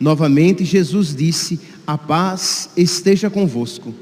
Novamente 0.00 0.64
Jesus 0.64 1.14
disse: 1.14 1.58
a 1.86 1.98
paz 1.98 2.70
esteja 2.76 3.28
convosco. 3.28 3.94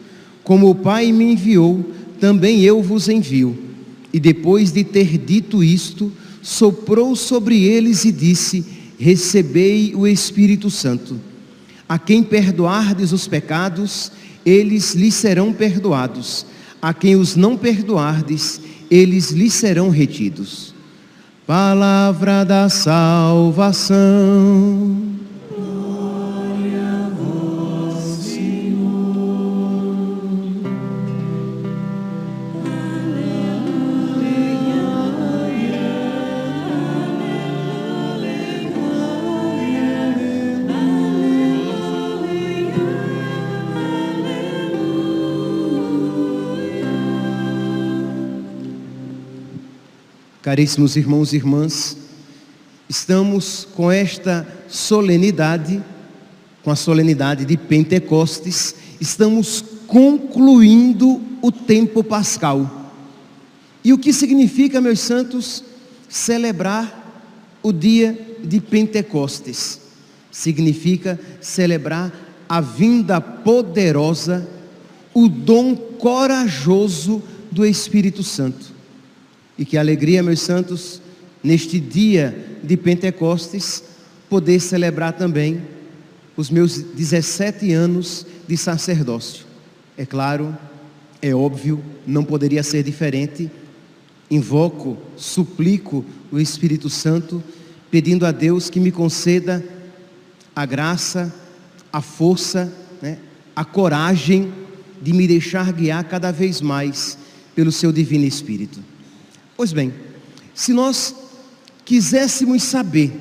Como 0.45 0.71
o 0.71 0.75
Pai 0.75 1.11
me 1.13 1.33
enviou, 1.33 1.85
também 2.21 2.63
eu 2.63 2.81
vos 2.83 3.09
envio. 3.09 3.59
E 4.13 4.21
depois 4.21 4.71
de 4.71 4.85
ter 4.85 5.19
dito 5.19 5.65
isto, 5.65 6.13
soprou 6.41 7.17
sobre 7.17 7.65
eles 7.65 8.05
e 8.05 8.13
disse: 8.13 8.65
Recebei 8.99 9.95
o 9.97 10.07
Espírito 10.07 10.71
Santo. 10.71 11.19
A 11.89 11.99
quem 11.99 12.23
perdoardes 12.23 13.11
os 13.13 13.27
pecados, 13.27 14.13
eles 14.47 14.95
lhes 14.95 15.15
serão 15.15 15.53
perdoados. 15.53 16.47
A 16.81 16.95
quem 16.95 17.17
os 17.17 17.35
não 17.35 17.57
perdoardes, 17.57 18.61
eles 18.91 19.31
lhes 19.31 19.55
serão 19.55 19.91
retidos. 19.91 20.73
Palavra 21.47 22.45
da 22.45 22.69
salvação. 22.69 23.93
Caríssimos 50.43 50.97
irmãos 50.97 51.33
e 51.33 51.37
irmãs, 51.37 51.97
estamos 52.89 53.69
com 53.77 53.93
esta 53.93 54.45
solenidade, 54.67 55.81
com 56.65 56.71
a 56.73 56.75
solenidade 56.75 57.45
de 57.45 57.57
Pentecostes, 57.57 58.75
estamos 59.01 59.65
concluindo 59.87 61.23
o 61.41 61.53
tempo 61.53 62.03
pascal. 62.03 62.91
E 63.85 63.93
o 63.93 63.99
que 63.99 64.13
significa, 64.13 64.81
meus 64.81 64.99
santos, 64.99 65.63
celebrar 66.09 67.61
o 67.63 67.73
dia 67.73 68.37
de 68.43 68.61
Pentecostes? 68.61 69.81
Significa 70.33 71.21
celebrar 71.41 72.13
a 72.49 72.61
vinda 72.61 73.21
poderosa, 73.21 74.49
o 75.15 75.29
dom 75.29 75.77
corajoso 75.77 77.23
do 77.49 77.65
Espírito 77.65 78.25
Santo. 78.25 78.72
E 79.59 79.65
que 79.65 79.77
alegria, 79.77 80.23
meus 80.23 80.41
santos, 80.41 81.01
neste 81.43 81.79
dia 81.79 82.59
de 82.63 82.77
Pentecostes, 82.77 83.83
poder 84.29 84.61
celebrar 84.61 85.13
também 85.13 85.61
os 86.37 86.49
meus 86.49 86.79
17 86.79 87.73
anos 87.73 88.27
de 88.49 88.57
sacerdócio. 88.57 89.45
É 89.97 90.07
claro, 90.07 90.57
é 91.21 91.35
óbvio, 91.35 91.83
não 92.07 92.25
poderia 92.25 92.63
ser 92.63 92.83
diferente. 92.83 93.51
Invoco, 94.31 94.97
suplico 95.17 96.05
o 96.31 96.41
Espírito 96.41 96.89
Santo, 96.89 97.43
pedindo 97.91 98.25
a 98.25 98.33
Deus 98.33 98.71
que 98.71 98.81
me 98.81 98.91
conceda 98.91 99.63
a 100.57 100.65
graça, 100.65 101.33
a 101.93 102.01
força, 102.01 102.73
né, 103.01 103.19
a 103.55 103.65
coragem 103.65 104.53
de 105.03 105.13
me 105.13 105.27
deixar 105.27 105.73
guiar 105.73 106.05
cada 106.05 106.31
vez 106.31 106.61
mais 106.61 107.19
pelo 107.55 107.71
seu 107.71 107.93
Divino 107.93 108.25
Espírito. 108.25 108.81
Pois 109.57 109.73
bem, 109.73 109.93
se 110.55 110.73
nós 110.73 111.15
quiséssemos 111.85 112.63
saber 112.63 113.13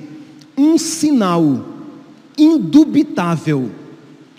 um 0.57 0.77
sinal 0.77 1.65
indubitável, 2.37 3.71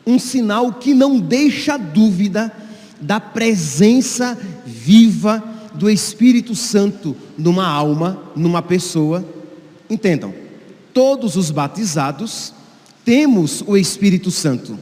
um 0.06 0.18
sinal 0.18 0.72
que 0.74 0.94
não 0.94 1.18
deixa 1.18 1.76
dúvida 1.76 2.52
da 3.00 3.20
presença 3.20 4.38
viva 4.64 5.42
do 5.74 5.88
Espírito 5.90 6.54
Santo 6.54 7.16
numa 7.36 7.66
alma, 7.66 8.22
numa 8.36 8.62
pessoa, 8.62 9.24
entendam, 9.88 10.34
todos 10.92 11.36
os 11.36 11.50
batizados 11.50 12.52
temos 13.04 13.62
o 13.66 13.76
Espírito 13.76 14.30
Santo, 14.30 14.78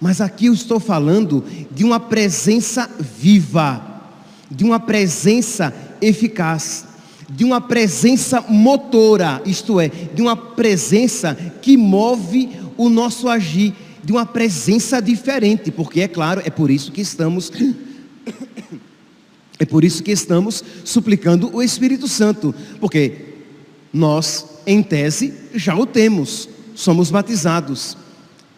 mas 0.00 0.20
aqui 0.20 0.46
eu 0.46 0.52
estou 0.52 0.78
falando 0.78 1.44
de 1.70 1.84
uma 1.84 1.98
presença 1.98 2.88
viva, 3.00 4.02
de 4.50 4.64
uma 4.64 4.78
presença 4.78 5.74
eficaz, 6.00 6.86
de 7.28 7.44
uma 7.44 7.60
presença 7.60 8.40
motora, 8.48 9.42
isto 9.44 9.78
é, 9.78 9.88
de 9.88 10.22
uma 10.22 10.36
presença 10.36 11.34
que 11.60 11.76
move 11.76 12.48
o 12.76 12.88
nosso 12.88 13.28
agir, 13.28 13.74
de 14.02 14.12
uma 14.12 14.24
presença 14.24 15.02
diferente, 15.02 15.70
porque 15.70 16.00
é 16.00 16.08
claro, 16.08 16.40
é 16.44 16.50
por 16.50 16.70
isso 16.70 16.90
que 16.90 17.00
estamos 17.00 17.52
é 19.58 19.66
por 19.66 19.84
isso 19.84 20.02
que 20.02 20.12
estamos 20.12 20.64
suplicando 20.84 21.54
o 21.54 21.62
Espírito 21.62 22.08
Santo, 22.08 22.54
porque 22.80 23.26
nós, 23.92 24.46
em 24.66 24.82
tese, 24.82 25.34
já 25.54 25.76
o 25.76 25.84
temos, 25.84 26.48
somos 26.74 27.10
batizados, 27.10 27.96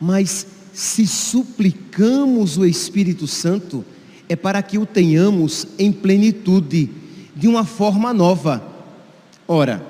mas 0.00 0.46
se 0.72 1.06
suplicamos 1.06 2.56
o 2.56 2.64
Espírito 2.64 3.26
Santo, 3.26 3.84
é 4.28 4.36
para 4.36 4.62
que 4.62 4.78
o 4.78 4.86
tenhamos 4.86 5.66
em 5.78 5.90
plenitude, 5.90 6.90
de 7.34 7.48
uma 7.48 7.64
forma 7.64 8.12
nova. 8.12 8.62
Ora, 9.46 9.84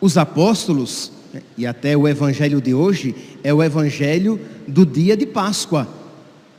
os 0.00 0.16
apóstolos, 0.16 1.12
e 1.56 1.66
até 1.66 1.96
o 1.96 2.06
evangelho 2.06 2.60
de 2.60 2.74
hoje, 2.74 3.14
é 3.42 3.52
o 3.52 3.62
evangelho 3.62 4.40
do 4.66 4.84
dia 4.84 5.16
de 5.16 5.26
Páscoa, 5.26 5.88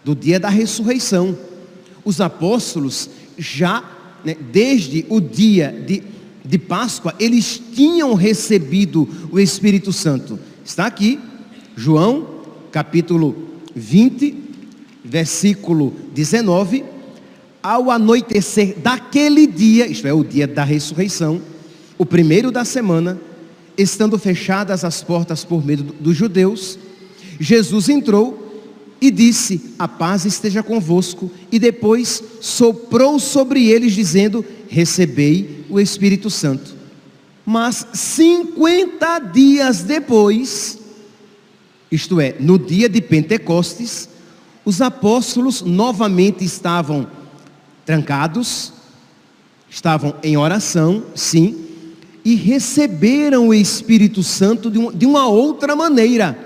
do 0.03 0.15
dia 0.15 0.39
da 0.39 0.49
ressurreição. 0.49 1.37
Os 2.03 2.19
apóstolos 2.21 3.09
já, 3.37 3.83
né, 4.23 4.35
desde 4.51 5.05
o 5.09 5.19
dia 5.19 5.71
de, 5.85 6.03
de 6.43 6.57
Páscoa, 6.57 7.13
eles 7.19 7.61
tinham 7.73 8.13
recebido 8.13 9.07
o 9.31 9.39
Espírito 9.39 9.91
Santo. 9.91 10.39
Está 10.63 10.85
aqui, 10.85 11.19
João, 11.75 12.27
capítulo 12.71 13.35
20, 13.75 14.35
versículo 15.03 15.93
19 16.13 16.92
ao 17.63 17.89
anoitecer 17.89 18.77
daquele 18.77 19.47
dia, 19.47 19.87
isto 19.87 20.05
é, 20.05 20.13
o 20.13 20.23
dia 20.23 20.45
da 20.45 20.65
ressurreição, 20.65 21.41
o 21.97 22.05
primeiro 22.05 22.51
da 22.51 22.65
semana, 22.65 23.17
estando 23.77 24.19
fechadas 24.19 24.83
as 24.83 25.01
portas 25.01 25.45
por 25.45 25.65
medo 25.65 25.95
dos 25.97 26.17
judeus, 26.17 26.77
Jesus 27.39 27.87
entrou 27.87 28.43
e 28.99 29.09
disse: 29.09 29.73
A 29.79 29.87
paz 29.87 30.25
esteja 30.25 30.61
convosco, 30.61 31.31
e 31.49 31.57
depois 31.57 32.21
soprou 32.41 33.17
sobre 33.17 33.69
eles, 33.69 33.93
dizendo: 33.93 34.45
Recebei 34.67 35.65
o 35.69 35.79
Espírito 35.79 36.29
Santo. 36.29 36.75
Mas 37.45 37.87
50 37.93 39.19
dias 39.19 39.83
depois, 39.83 40.79
isto 41.91 42.19
é, 42.19 42.35
no 42.39 42.59
dia 42.59 42.87
de 42.89 43.01
Pentecostes, 43.01 44.09
os 44.65 44.81
apóstolos 44.81 45.61
novamente 45.61 46.43
estavam 46.45 47.07
trancados, 47.85 48.73
estavam 49.69 50.15
em 50.23 50.37
oração, 50.37 51.03
sim, 51.15 51.65
e 52.23 52.35
receberam 52.35 53.49
o 53.49 53.53
Espírito 53.53 54.23
Santo 54.23 54.69
de, 54.71 54.77
um, 54.77 54.91
uma 55.05 55.27
outra 55.27 55.75
maneira. 55.75 56.37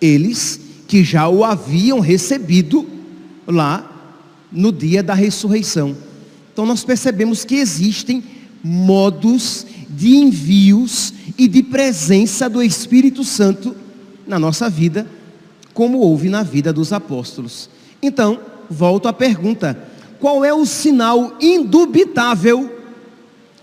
Eles 0.00 0.60
que 0.86 1.04
já 1.04 1.28
o 1.28 1.44
haviam 1.44 2.00
recebido 2.00 2.86
lá 3.46 4.14
no 4.50 4.72
dia 4.72 5.02
da 5.02 5.14
ressurreição. 5.14 5.96
Então 6.52 6.66
nós 6.66 6.84
percebemos 6.84 7.44
que 7.44 7.56
existem 7.56 8.22
modos 8.62 9.66
de 9.88 10.16
envios 10.16 11.12
e 11.36 11.46
de 11.48 11.62
presença 11.62 12.48
do 12.48 12.62
Espírito 12.62 13.24
Santo 13.24 13.74
na 14.26 14.38
nossa 14.38 14.68
vida, 14.68 15.06
como 15.72 15.98
houve 15.98 16.28
na 16.28 16.42
vida 16.42 16.72
dos 16.72 16.92
apóstolos. 16.92 17.70
Então, 18.02 18.40
volto 18.68 19.08
à 19.08 19.12
pergunta: 19.12 19.87
qual 20.20 20.44
é 20.44 20.52
o 20.52 20.66
sinal 20.66 21.36
indubitável 21.40 22.78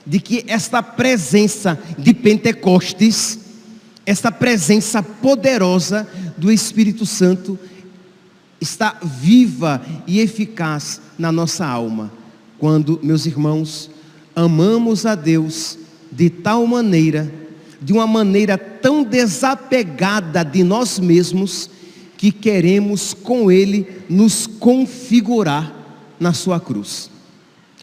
de 0.05 0.19
que 0.19 0.45
esta 0.47 0.81
presença 0.83 1.79
de 1.97 2.13
Pentecostes, 2.13 3.39
esta 4.05 4.31
presença 4.31 5.01
poderosa 5.01 6.07
do 6.37 6.51
Espírito 6.51 7.05
Santo 7.05 7.57
está 8.61 8.99
viva 9.03 9.81
e 10.07 10.19
eficaz 10.19 11.01
na 11.17 11.31
nossa 11.31 11.65
alma? 11.65 12.11
Quando, 12.57 12.99
meus 13.03 13.25
irmãos, 13.25 13.89
amamos 14.35 15.05
a 15.05 15.15
Deus 15.15 15.77
de 16.11 16.29
tal 16.29 16.65
maneira, 16.65 17.31
de 17.81 17.91
uma 17.91 18.07
maneira 18.07 18.57
tão 18.57 19.03
desapegada 19.03 20.43
de 20.43 20.63
nós 20.63 20.99
mesmos, 20.99 21.69
que 22.17 22.31
queremos 22.31 23.13
com 23.13 23.51
Ele 23.51 23.87
nos 24.09 24.47
configurar 24.47 25.84
na 26.19 26.33
Sua 26.33 26.59
cruz. 26.59 27.09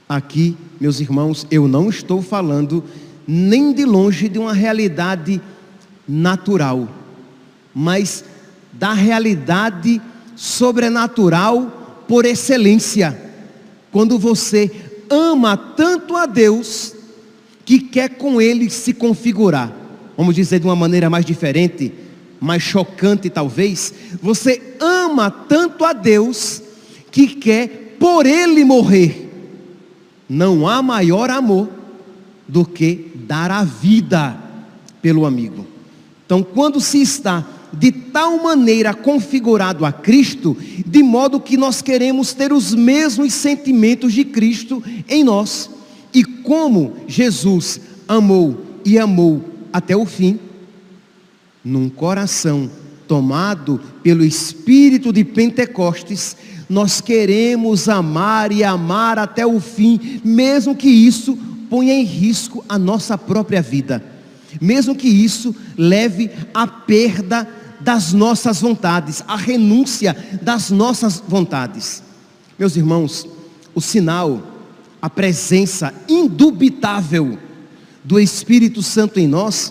Aqui, 0.09 0.57
meus 0.81 1.01
irmãos, 1.01 1.47
eu 1.51 1.67
não 1.67 1.89
estou 1.89 2.21
falando 2.21 2.85
nem 3.27 3.73
de 3.73 3.85
longe 3.85 4.29
de 4.29 4.39
uma 4.39 4.53
realidade 4.53 5.41
natural, 6.07 6.89
mas 7.75 8.25
da 8.73 8.93
realidade 8.93 10.01
sobrenatural 10.37 12.05
por 12.09 12.25
excelência. 12.25 13.19
Quando 13.91 14.19
você 14.19 14.71
ama 15.09 15.57
tanto 15.57 16.17
a 16.17 16.27
Deus 16.27 16.95
que 17.65 17.79
quer 17.79 18.11
com 18.11 18.41
Ele 18.41 18.69
se 18.69 18.93
configurar, 18.93 19.73
vamos 20.17 20.35
dizer 20.35 20.59
de 20.59 20.67
uma 20.67 20.77
maneira 20.77 21.09
mais 21.09 21.25
diferente, 21.25 21.93
mais 22.41 22.63
chocante 22.63 23.31
talvez, 23.31 23.95
você 24.21 24.75
ama 24.81 25.31
tanto 25.31 25.85
a 25.85 25.93
Deus 25.93 26.61
que 27.11 27.29
quer 27.29 27.82
por 28.03 28.27
Ele 28.27 28.65
morrer. 28.65 29.31
Não 30.29 30.67
há 30.67 30.83
maior 30.83 31.31
amor 31.31 31.69
do 32.49 32.65
que 32.65 33.13
dar 33.15 33.49
a 33.49 33.63
vida 33.63 34.37
pelo 35.01 35.25
amigo. 35.25 35.65
Então, 36.27 36.43
quando 36.43 36.81
se 36.81 37.01
está 37.01 37.47
de 37.73 37.93
tal 37.93 38.43
maneira 38.43 38.93
configurado 38.93 39.87
a 39.87 39.93
Cristo, 39.93 40.57
de 40.85 41.01
modo 41.01 41.39
que 41.39 41.57
nós 41.57 41.81
queremos 41.81 42.33
ter 42.35 42.53
os 42.53 42.75
mesmos 42.75 43.35
sentimentos 43.35 44.13
de 44.13 44.25
Cristo 44.25 44.83
em 45.09 45.23
nós. 45.23 45.71
E 46.13 46.25
como 46.25 46.97
Jesus 47.07 47.81
amou 48.09 48.59
e 48.85 48.99
amou 48.99 49.45
até 49.73 49.97
o 49.97 50.05
fim, 50.05 50.41
num 51.65 51.89
coração 51.89 52.69
tomado 53.13 53.79
pelo 54.03 54.25
Espírito 54.25 55.13
de 55.13 55.23
Pentecostes, 55.23 56.35
nós 56.67 57.03
queremos 57.03 57.87
amar 57.87 58.51
e 58.51 58.65
amar 58.65 59.19
até 59.19 59.45
o 59.47 59.61
fim, 59.61 60.19
mesmo 60.25 60.75
que 60.75 60.89
isso 60.89 61.37
ponha 61.69 61.93
em 61.93 62.05
risco 62.05 62.65
a 62.67 62.79
nossa 62.79 63.19
própria 63.19 63.61
vida, 63.61 64.03
mesmo 64.59 64.95
que 64.95 65.09
isso 65.09 65.55
leve 65.77 66.31
à 66.55 66.67
perda 66.67 67.47
das 67.81 68.15
nossas 68.15 68.63
vontades, 68.63 69.23
à 69.29 69.37
renúncia 69.37 70.17
das 70.41 70.71
nossas 70.71 71.23
vontades. 71.29 72.03
Meus 72.59 72.77
irmãos, 72.77 73.29
o 73.75 73.81
sinal, 73.83 74.43
a 75.03 75.11
presença 75.11 75.93
indubitável 76.09 77.39
do 78.03 78.19
Espírito 78.19 78.83
Santo 78.83 79.21
em 79.21 79.29
nós, 79.29 79.71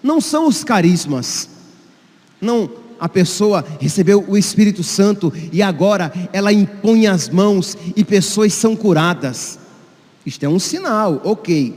não 0.00 0.20
são 0.20 0.46
os 0.46 0.62
carismas, 0.62 1.57
não 2.40 2.70
a 3.00 3.08
pessoa 3.08 3.64
recebeu 3.80 4.24
o 4.26 4.36
Espírito 4.36 4.82
Santo 4.82 5.32
e 5.52 5.62
agora 5.62 6.12
ela 6.32 6.52
impõe 6.52 7.06
as 7.06 7.28
mãos 7.28 7.76
e 7.94 8.04
pessoas 8.04 8.52
são 8.52 8.74
curadas. 8.74 9.58
Isto 10.26 10.44
é 10.44 10.48
um 10.48 10.58
sinal, 10.58 11.20
ok. 11.24 11.74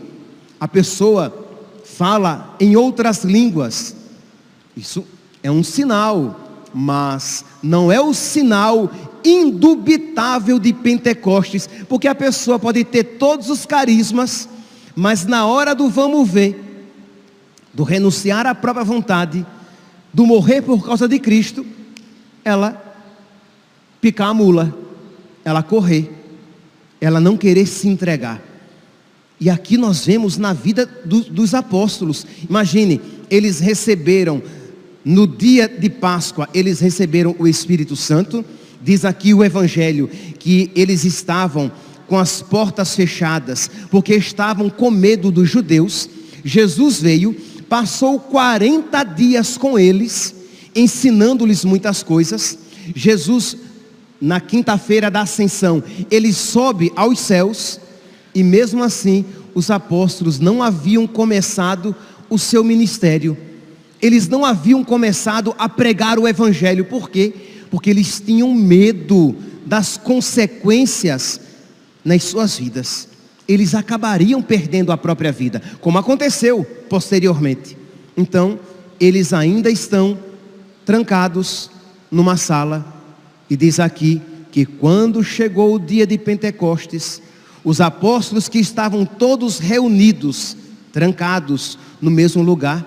A 0.59 0.67
pessoa 0.67 1.33
fala 1.85 2.55
em 2.59 2.75
outras 2.75 3.23
línguas. 3.23 3.95
Isso 4.75 5.05
é 5.43 5.51
um 5.51 5.63
sinal, 5.63 6.39
mas 6.73 7.45
não 7.61 7.91
é 7.91 8.01
o 8.01 8.13
sinal 8.13 8.91
indubitável 9.23 10.57
de 10.57 10.73
Pentecostes, 10.73 11.69
porque 11.87 12.07
a 12.07 12.15
pessoa 12.15 12.57
pode 12.57 12.83
ter 12.83 13.03
todos 13.03 13.49
os 13.49 13.65
carismas, 13.65 14.49
mas 14.95 15.25
na 15.25 15.45
hora 15.45 15.75
do 15.75 15.89
vamos 15.89 16.27
ver, 16.27 16.59
do 17.71 17.83
renunciar 17.83 18.47
à 18.47 18.55
própria 18.55 18.83
vontade, 18.83 19.45
do 20.13 20.25
morrer 20.25 20.61
por 20.61 20.85
causa 20.85 21.07
de 21.07 21.19
Cristo, 21.19 21.65
ela 22.43 22.91
picar 23.99 24.29
a 24.29 24.33
mula, 24.33 24.75
ela 25.45 25.63
correr, 25.63 26.09
ela 26.99 27.19
não 27.19 27.37
querer 27.37 27.65
se 27.67 27.87
entregar. 27.87 28.41
E 29.39 29.49
aqui 29.49 29.77
nós 29.77 30.05
vemos 30.05 30.37
na 30.37 30.53
vida 30.53 30.85
do, 31.05 31.21
dos 31.21 31.53
apóstolos, 31.53 32.25
imagine, 32.47 33.01
eles 33.29 33.59
receberam, 33.59 34.41
no 35.03 35.25
dia 35.25 35.67
de 35.67 35.89
Páscoa, 35.89 36.47
eles 36.53 36.79
receberam 36.79 37.35
o 37.39 37.47
Espírito 37.47 37.95
Santo, 37.95 38.45
diz 38.83 39.03
aqui 39.05 39.33
o 39.33 39.43
Evangelho, 39.43 40.09
que 40.37 40.69
eles 40.75 41.03
estavam 41.05 41.71
com 42.07 42.19
as 42.19 42.41
portas 42.41 42.93
fechadas, 42.93 43.71
porque 43.89 44.13
estavam 44.13 44.69
com 44.69 44.91
medo 44.91 45.31
dos 45.31 45.49
judeus. 45.49 46.09
Jesus 46.43 46.99
veio, 46.99 47.35
passou 47.71 48.19
40 48.19 49.01
dias 49.05 49.55
com 49.55 49.79
eles, 49.79 50.35
ensinando-lhes 50.75 51.63
muitas 51.63 52.03
coisas. 52.03 52.57
Jesus, 52.93 53.55
na 54.19 54.41
quinta-feira 54.41 55.09
da 55.09 55.21
ascensão, 55.21 55.81
ele 56.11 56.33
sobe 56.33 56.91
aos 56.97 57.17
céus, 57.21 57.79
e 58.35 58.43
mesmo 58.43 58.83
assim, 58.83 59.23
os 59.55 59.71
apóstolos 59.71 60.37
não 60.37 60.61
haviam 60.61 61.07
começado 61.07 61.95
o 62.29 62.37
seu 62.37 62.61
ministério, 62.61 63.37
eles 64.01 64.27
não 64.27 64.43
haviam 64.43 64.83
começado 64.83 65.55
a 65.57 65.69
pregar 65.69 66.19
o 66.19 66.27
evangelho, 66.27 66.83
por 66.83 67.09
quê? 67.09 67.33
Porque 67.69 67.89
eles 67.89 68.19
tinham 68.19 68.53
medo 68.53 69.33
das 69.65 69.95
consequências 69.95 71.39
nas 72.03 72.21
suas 72.25 72.57
vidas 72.57 73.10
eles 73.47 73.75
acabariam 73.75 74.41
perdendo 74.41 74.91
a 74.91 74.97
própria 74.97 75.31
vida, 75.31 75.61
como 75.79 75.97
aconteceu 75.97 76.63
posteriormente. 76.89 77.77
Então, 78.15 78.59
eles 78.99 79.33
ainda 79.33 79.69
estão 79.69 80.17
trancados 80.85 81.69
numa 82.09 82.37
sala, 82.37 82.85
e 83.49 83.55
diz 83.55 83.79
aqui 83.79 84.21
que 84.51 84.65
quando 84.65 85.23
chegou 85.23 85.75
o 85.75 85.79
dia 85.79 86.05
de 86.05 86.17
Pentecostes, 86.17 87.21
os 87.63 87.79
apóstolos 87.79 88.49
que 88.49 88.59
estavam 88.59 89.05
todos 89.05 89.59
reunidos, 89.59 90.57
trancados 90.91 91.77
no 92.01 92.11
mesmo 92.11 92.41
lugar, 92.41 92.85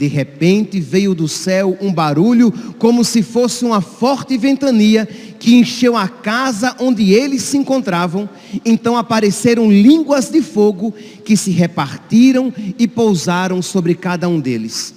de 0.00 0.06
repente 0.06 0.80
veio 0.80 1.14
do 1.14 1.28
céu 1.28 1.76
um 1.78 1.92
barulho 1.92 2.50
como 2.78 3.04
se 3.04 3.22
fosse 3.22 3.66
uma 3.66 3.82
forte 3.82 4.38
ventania 4.38 5.06
que 5.38 5.56
encheu 5.56 5.94
a 5.94 6.08
casa 6.08 6.74
onde 6.80 7.12
eles 7.12 7.42
se 7.42 7.58
encontravam. 7.58 8.26
Então 8.64 8.96
apareceram 8.96 9.70
línguas 9.70 10.30
de 10.30 10.40
fogo 10.40 10.94
que 11.22 11.36
se 11.36 11.50
repartiram 11.50 12.50
e 12.78 12.88
pousaram 12.88 13.60
sobre 13.60 13.94
cada 13.94 14.26
um 14.26 14.40
deles. 14.40 14.94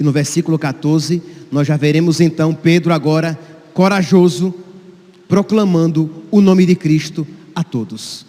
E 0.00 0.02
no 0.02 0.12
versículo 0.12 0.58
14, 0.58 1.22
nós 1.52 1.66
já 1.66 1.76
veremos 1.76 2.18
então 2.18 2.54
Pedro 2.54 2.94
agora 2.94 3.38
corajoso, 3.74 4.54
proclamando 5.28 6.24
o 6.30 6.40
nome 6.40 6.64
de 6.64 6.74
Cristo 6.74 7.26
a 7.54 7.62
todos. 7.62 8.24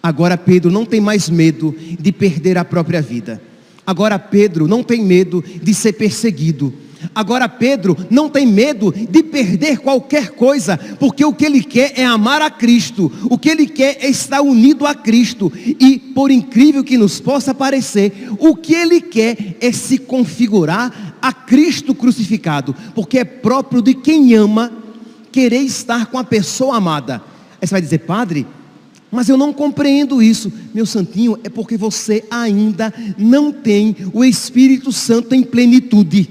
Agora 0.00 0.38
Pedro 0.38 0.70
não 0.70 0.86
tem 0.86 1.00
mais 1.00 1.28
medo 1.28 1.74
de 1.98 2.12
perder 2.12 2.58
a 2.58 2.64
própria 2.64 3.02
vida. 3.02 3.42
Agora 3.86 4.18
Pedro 4.18 4.66
não 4.66 4.82
tem 4.82 5.02
medo 5.02 5.42
de 5.62 5.74
ser 5.74 5.92
perseguido. 5.94 6.72
Agora 7.14 7.48
Pedro 7.48 7.96
não 8.10 8.28
tem 8.28 8.46
medo 8.46 8.92
de 8.92 9.22
perder 9.22 9.78
qualquer 9.78 10.30
coisa, 10.30 10.78
porque 10.98 11.24
o 11.24 11.32
que 11.32 11.44
ele 11.44 11.62
quer 11.62 11.92
é 11.98 12.04
amar 12.04 12.40
a 12.40 12.50
Cristo, 12.50 13.12
o 13.24 13.36
que 13.36 13.48
ele 13.48 13.66
quer 13.66 13.98
é 14.00 14.08
estar 14.08 14.40
unido 14.40 14.86
a 14.86 14.94
Cristo, 14.94 15.52
e 15.54 15.98
por 15.98 16.30
incrível 16.30 16.84
que 16.84 16.96
nos 16.96 17.20
possa 17.20 17.54
parecer, 17.54 18.28
o 18.38 18.54
que 18.56 18.74
ele 18.74 19.00
quer 19.00 19.56
é 19.60 19.72
se 19.72 19.98
configurar 19.98 21.16
a 21.20 21.32
Cristo 21.32 21.94
crucificado, 21.94 22.74
porque 22.94 23.18
é 23.18 23.24
próprio 23.24 23.82
de 23.82 23.94
quem 23.94 24.34
ama 24.34 24.72
querer 25.32 25.60
estar 25.60 26.06
com 26.06 26.18
a 26.18 26.24
pessoa 26.24 26.76
amada. 26.76 27.22
Aí 27.60 27.66
você 27.66 27.74
vai 27.74 27.80
dizer, 27.80 27.98
padre, 28.00 28.46
mas 29.14 29.28
eu 29.28 29.36
não 29.36 29.52
compreendo 29.52 30.20
isso. 30.20 30.52
Meu 30.74 30.84
santinho, 30.84 31.38
é 31.44 31.48
porque 31.48 31.76
você 31.76 32.24
ainda 32.30 32.92
não 33.16 33.52
tem 33.52 33.96
o 34.12 34.24
Espírito 34.24 34.90
Santo 34.90 35.34
em 35.34 35.42
plenitude. 35.42 36.28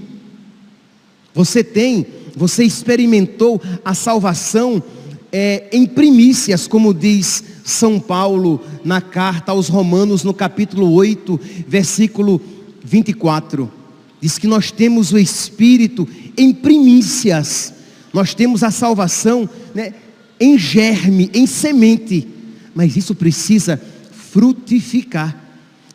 Você 1.34 1.64
tem, 1.64 2.06
você 2.36 2.64
experimentou 2.64 3.62
a 3.86 3.94
salvação 3.94 4.84
é, 5.32 5.68
em 5.72 5.86
primícias, 5.86 6.68
como 6.68 6.94
diz 6.94 7.44
São 7.64 8.00
Paulo 8.00 8.62
na 8.84 9.00
carta 9.02 9.54
aos 9.54 9.70
Romanos, 9.70 10.24
no 10.24 10.34
capítulo 10.34 10.92
8, 10.92 11.40
versículo 11.68 12.42
24. 12.84 13.72
Diz 14.20 14.38
que 14.38 14.46
nós 14.46 14.72
temos 14.72 15.12
o 15.14 15.18
Espírito 15.18 16.08
em 16.38 16.54
primícias, 16.54 17.74
nós 18.14 18.34
temos 18.34 18.62
a 18.62 18.72
salvação 18.72 19.50
né, 19.74 19.94
em 20.40 20.58
germe, 20.58 21.32
em 21.34 21.48
semente, 21.48 22.28
mas 22.74 22.96
isso 22.96 23.14
precisa 23.14 23.82
frutificar, 24.12 25.38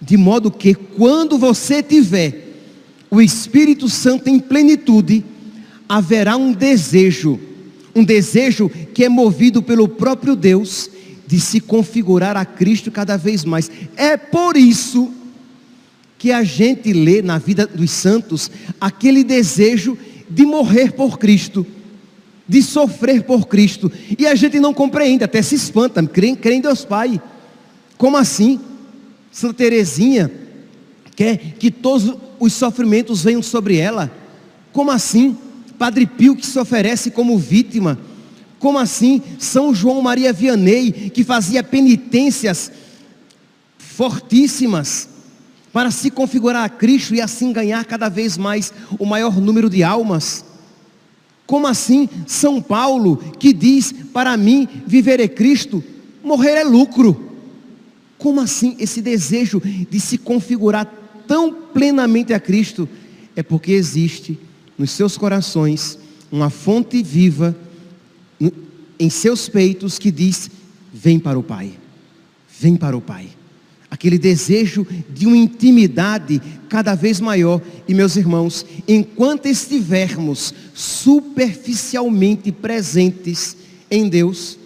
de 0.00 0.16
modo 0.16 0.50
que 0.50 0.74
quando 0.74 1.38
você 1.38 1.82
tiver 1.82 2.46
o 3.10 3.20
Espírito 3.20 3.88
Santo 3.88 4.28
em 4.28 4.38
plenitude, 4.38 5.24
haverá 5.88 6.36
um 6.36 6.52
desejo, 6.52 7.40
um 7.94 8.04
desejo 8.04 8.70
que 8.94 9.04
é 9.04 9.08
movido 9.08 9.62
pelo 9.62 9.88
próprio 9.88 10.36
Deus 10.36 10.90
de 11.26 11.40
se 11.40 11.60
configurar 11.60 12.36
a 12.36 12.44
Cristo 12.44 12.90
cada 12.90 13.16
vez 13.16 13.44
mais. 13.44 13.70
É 13.96 14.16
por 14.16 14.56
isso 14.56 15.12
que 16.18 16.32
a 16.32 16.42
gente 16.42 16.92
lê 16.92 17.22
na 17.22 17.38
vida 17.38 17.66
dos 17.66 17.90
santos 17.90 18.50
aquele 18.80 19.22
desejo 19.22 19.96
de 20.28 20.44
morrer 20.44 20.92
por 20.92 21.18
Cristo, 21.18 21.66
de 22.48 22.62
sofrer 22.62 23.24
por 23.24 23.46
Cristo, 23.46 23.92
e 24.18 24.26
a 24.26 24.34
gente 24.34 24.58
não 24.58 24.72
compreende, 24.72 25.22
até 25.22 25.42
se 25.42 25.54
espanta, 25.54 26.02
crê, 26.06 26.34
crê 26.34 26.54
em 26.54 26.60
Deus 26.60 26.84
Pai. 26.84 27.20
Como 27.98 28.16
assim? 28.16 28.58
Santa 29.30 29.54
Teresinha 29.54 30.30
quer 31.14 31.36
que 31.58 31.70
todos 31.70 32.14
os 32.40 32.52
sofrimentos 32.52 33.22
venham 33.22 33.42
sobre 33.42 33.76
ela. 33.76 34.10
Como 34.72 34.90
assim? 34.90 35.36
Padre 35.78 36.06
Pio 36.06 36.34
que 36.34 36.46
se 36.46 36.58
oferece 36.58 37.10
como 37.10 37.38
vítima. 37.38 37.98
Como 38.58 38.78
assim? 38.78 39.22
São 39.38 39.74
João 39.74 40.00
Maria 40.00 40.32
Vianney 40.32 41.10
que 41.10 41.22
fazia 41.22 41.62
penitências 41.62 42.72
fortíssimas 43.76 45.08
para 45.72 45.90
se 45.90 46.10
configurar 46.10 46.64
a 46.64 46.68
Cristo 46.68 47.14
e 47.14 47.20
assim 47.20 47.52
ganhar 47.52 47.84
cada 47.84 48.08
vez 48.08 48.36
mais 48.36 48.72
o 48.98 49.04
maior 49.04 49.40
número 49.40 49.68
de 49.68 49.82
almas. 49.82 50.44
Como 51.48 51.66
assim 51.66 52.10
São 52.26 52.60
Paulo 52.60 53.16
que 53.38 53.54
diz: 53.54 53.90
"Para 54.12 54.36
mim 54.36 54.68
viver 54.86 55.18
é 55.18 55.26
Cristo, 55.26 55.82
morrer 56.22 56.56
é 56.58 56.62
lucro"? 56.62 57.32
Como 58.18 58.38
assim 58.38 58.76
esse 58.78 59.00
desejo 59.00 59.62
de 59.90 59.98
se 59.98 60.18
configurar 60.18 60.84
tão 61.26 61.50
plenamente 61.72 62.34
a 62.34 62.38
Cristo? 62.38 62.86
É 63.34 63.42
porque 63.42 63.72
existe 63.72 64.38
nos 64.76 64.90
seus 64.90 65.16
corações 65.16 65.98
uma 66.30 66.50
fonte 66.50 67.02
viva 67.02 67.56
em 68.98 69.08
seus 69.08 69.48
peitos 69.48 69.98
que 69.98 70.10
diz: 70.10 70.50
Vem 70.92 71.18
para 71.18 71.38
o 71.38 71.42
Pai, 71.42 71.72
vem 72.60 72.76
para 72.76 72.94
o 72.94 73.00
Pai. 73.00 73.37
Aquele 73.98 74.16
desejo 74.16 74.86
de 75.10 75.26
uma 75.26 75.36
intimidade 75.36 76.40
cada 76.68 76.94
vez 76.94 77.18
maior. 77.18 77.60
E 77.88 77.92
meus 77.92 78.14
irmãos, 78.14 78.64
enquanto 78.86 79.46
estivermos 79.46 80.54
superficialmente 80.72 82.52
presentes 82.52 83.56
em 83.90 84.08
Deus, 84.08 84.56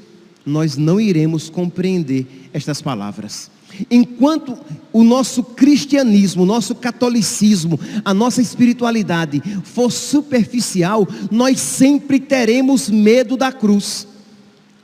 nós 0.45 0.77
não 0.77 1.01
iremos 1.01 1.49
compreender 1.49 2.27
estas 2.53 2.83
palavras. 2.83 3.51
Enquanto 3.91 4.55
o 4.93 5.03
nosso 5.03 5.43
cristianismo, 5.43 6.43
o 6.43 6.47
nosso 6.47 6.75
catolicismo, 6.75 7.81
a 8.05 8.13
nossa 8.13 8.43
espiritualidade 8.43 9.43
for 9.65 9.91
superficial, 9.91 11.09
nós 11.31 11.59
sempre 11.59 12.21
teremos 12.21 12.91
medo 12.91 13.35
da 13.35 13.51
cruz. 13.51 14.07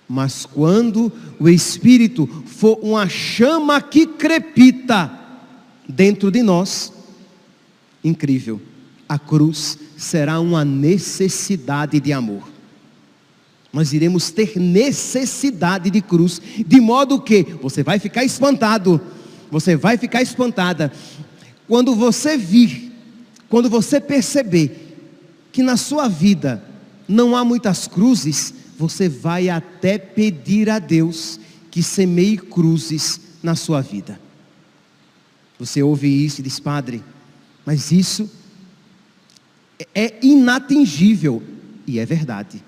Mas 0.09 0.47
quando 0.47 1.13
o 1.39 1.51
Espírito 1.51 2.27
for 2.59 2.77
uma 2.83 3.09
chama 3.09 3.81
que 3.81 4.05
crepita 4.05 5.09
dentro 5.89 6.29
de 6.29 6.43
nós, 6.43 6.93
incrível, 8.03 8.61
a 9.09 9.17
cruz 9.17 9.79
será 9.97 10.41
uma 10.41 10.65
necessidade 10.65 12.01
de 12.01 12.13
amor. 12.13 12.49
Nós 13.73 13.93
iremos 13.93 14.33
ter 14.33 14.59
necessidade 14.59 15.89
de 15.89 16.01
cruz, 16.03 16.43
de 16.67 16.81
modo 16.81 17.21
que 17.21 17.45
você 17.63 17.85
vai 17.85 18.01
ficar 18.01 18.25
espantado, 18.25 19.01
você 19.53 19.77
vai 19.77 19.97
ficar 19.97 20.21
espantada, 20.21 20.91
quando 21.69 21.95
você 21.95 22.37
vir, 22.37 22.93
quando 23.49 23.71
você 23.71 24.01
perceber 24.01 24.97
que 25.53 25.63
na 25.63 25.77
sua 25.77 26.09
vida 26.09 26.61
não 27.07 27.37
há 27.37 27.45
muitas 27.45 27.87
cruzes, 27.87 28.53
você 28.77 29.09
vai 29.09 29.49
até 29.49 29.97
pedir 29.97 30.69
a 30.69 30.81
Deus 30.81 31.38
que 31.71 31.83
semeie 31.83 32.37
cruzes 32.39 33.21
na 33.43 33.55
sua 33.55 33.81
vida. 33.81 34.21
Você 35.59 35.83
ouve 35.83 36.09
isso 36.09 36.41
e 36.41 36.45
diz, 36.45 36.61
Padre, 36.61 37.03
mas 37.65 37.91
isso 37.91 38.31
é 39.95 40.15
inatingível, 40.23 41.43
e 41.87 41.99
é 41.99 42.07
verdade. 42.07 42.63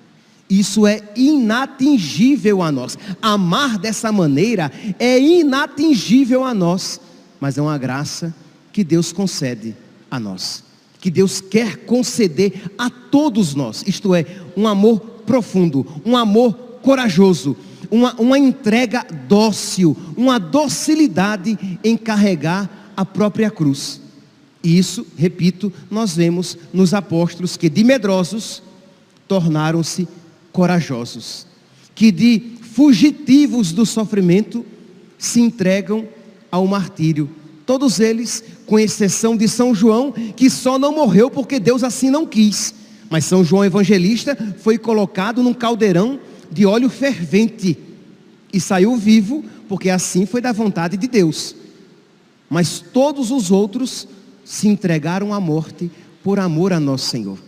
Isso 0.49 0.85
é 0.87 1.01
inatingível 1.15 2.61
a 2.61 2.73
nós. 2.73 2.99
Amar 3.23 3.79
dessa 3.79 4.11
maneira 4.11 4.73
é 4.99 5.19
inatingível 5.19 6.45
a 6.45 6.53
nós, 6.53 7.01
mas 7.41 7.57
é 7.57 7.63
uma 7.63 7.79
graça 7.79 8.35
que 8.73 8.83
Deus 8.83 9.13
concede 9.13 9.77
a 10.11 10.19
nós, 10.19 10.65
que 11.01 11.11
Deus 11.11 11.41
quer 11.41 11.85
conceder 11.85 12.71
a 12.77 12.91
todos 12.91 13.55
nós. 13.55 13.85
Isto 13.87 14.15
é, 14.15 14.27
um 14.57 14.67
amor 14.67 15.01
profundo, 15.25 15.87
um 16.05 16.17
amor 16.17 16.55
corajoso, 16.83 17.57
uma, 17.91 18.15
uma 18.15 18.39
entrega 18.39 19.07
dócil, 19.29 19.97
uma 20.17 20.39
docilidade 20.39 21.59
em 21.83 21.97
carregar 21.97 22.93
a 22.97 23.05
própria 23.05 23.51
cruz. 23.51 24.01
E 24.63 24.79
isso, 24.79 25.07
repito, 25.17 25.73
nós 25.91 26.15
vemos 26.15 26.57
nos 26.73 26.93
apóstolos 26.93 27.57
que 27.57 27.69
de 27.69 27.83
medrosos 27.83 28.63
tornaram-se 29.27 30.07
corajosos, 30.53 31.47
que 31.95 32.13
de 32.13 32.43
fugitivos 32.61 33.73
do 33.73 33.87
sofrimento 33.87 34.65
se 35.19 35.41
entregam 35.41 36.07
ao 36.51 36.67
martírio. 36.67 37.29
Todos 37.65 38.01
eles, 38.01 38.43
com 38.67 38.79
exceção 38.79 39.37
de 39.37 39.49
São 39.49 39.75
João, 39.75 40.13
que 40.13 40.51
só 40.51 40.79
não 40.79 40.95
morreu 40.95 41.31
porque 41.31 41.61
Deus 41.61 41.85
assim 41.85 42.11
não 42.11 42.27
quis. 42.27 42.75
Mas 43.09 43.25
São 43.25 43.45
João 43.45 43.65
Evangelista 43.65 44.37
foi 44.59 44.79
colocado 44.79 45.43
num 45.43 45.55
caldeirão 45.55 46.19
de 46.51 46.67
óleo 46.67 46.89
fervente 46.89 47.79
e 48.53 48.61
saiu 48.61 48.97
vivo, 48.97 49.45
porque 49.69 49.91
assim 49.91 50.27
foi 50.27 50.41
da 50.41 50.53
vontade 50.53 50.97
de 50.97 51.07
Deus. 51.07 51.55
Mas 52.49 52.81
todos 52.81 53.31
os 53.31 53.51
outros 53.51 54.09
se 54.45 54.67
entregaram 54.67 55.33
à 55.33 55.41
morte 55.41 55.91
por 56.23 56.39
amor 56.39 56.73
a 56.73 56.81
nosso 56.81 57.07
Senhor 57.07 57.39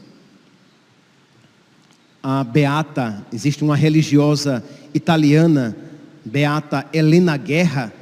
a 2.22 2.44
beata, 2.44 3.26
existe 3.32 3.64
uma 3.64 3.74
religiosa 3.74 4.62
italiana, 4.94 5.76
beata 6.24 6.86
Helena 6.92 7.36
Guerra, 7.36 7.92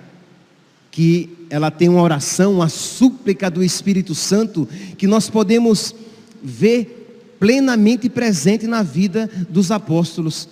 que 0.90 1.30
ela 1.48 1.70
tem 1.70 1.88
uma 1.88 2.02
oração, 2.02 2.54
uma 2.54 2.68
súplica 2.68 3.50
do 3.50 3.62
Espírito 3.62 4.14
Santo, 4.14 4.68
que 4.98 5.06
nós 5.06 5.30
podemos 5.30 5.94
ver 6.42 7.36
plenamente 7.40 8.10
presente 8.10 8.66
na 8.66 8.82
vida 8.82 9.28
dos 9.48 9.70
apóstolos. 9.70 10.48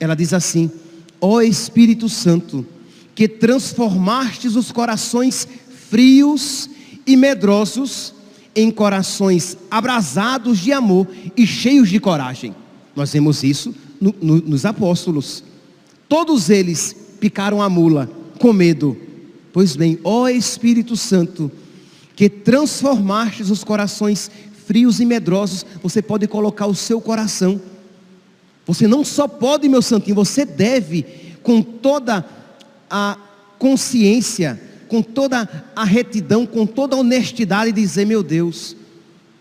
Ela 0.00 0.16
diz 0.16 0.32
assim: 0.32 0.70
Ó 1.20 1.34
oh 1.34 1.42
Espírito 1.42 2.08
Santo, 2.08 2.66
que 3.14 3.28
transformastes 3.28 4.56
os 4.56 4.72
corações 4.72 5.46
frios 5.88 6.68
e 7.06 7.16
medrosos 7.16 8.14
em 8.56 8.70
corações 8.70 9.56
abrasados 9.70 10.58
de 10.58 10.72
amor 10.72 11.06
e 11.36 11.46
cheios 11.46 11.88
de 11.88 12.00
coragem. 12.00 12.54
Nós 12.96 13.12
vemos 13.12 13.42
isso 13.44 13.74
no, 14.00 14.14
no, 14.20 14.36
nos 14.36 14.64
apóstolos. 14.64 15.44
Todos 16.08 16.50
eles 16.50 16.96
picaram 17.20 17.62
a 17.62 17.68
mula 17.68 18.10
com 18.38 18.52
medo. 18.52 18.96
Pois 19.52 19.76
bem, 19.76 19.98
ó 20.02 20.28
Espírito 20.28 20.96
Santo, 20.96 21.50
que 22.16 22.28
transformastes 22.28 23.50
os 23.50 23.62
corações 23.62 24.30
frios 24.66 25.00
e 25.00 25.04
medrosos, 25.04 25.66
você 25.82 26.00
pode 26.00 26.26
colocar 26.28 26.66
o 26.66 26.74
seu 26.74 27.00
coração. 27.00 27.60
Você 28.74 28.86
não 28.86 29.04
só 29.04 29.26
pode, 29.26 29.68
meu 29.68 29.82
santinho, 29.82 30.14
você 30.14 30.44
deve, 30.44 31.04
com 31.42 31.62
toda 31.62 32.24
a 32.88 33.16
consciência, 33.58 34.60
com 34.88 35.02
toda 35.02 35.48
a 35.74 35.84
retidão, 35.84 36.46
com 36.46 36.66
toda 36.66 36.96
a 36.96 36.98
honestidade, 36.98 37.72
dizer: 37.72 38.04
Meu 38.04 38.22
Deus, 38.22 38.76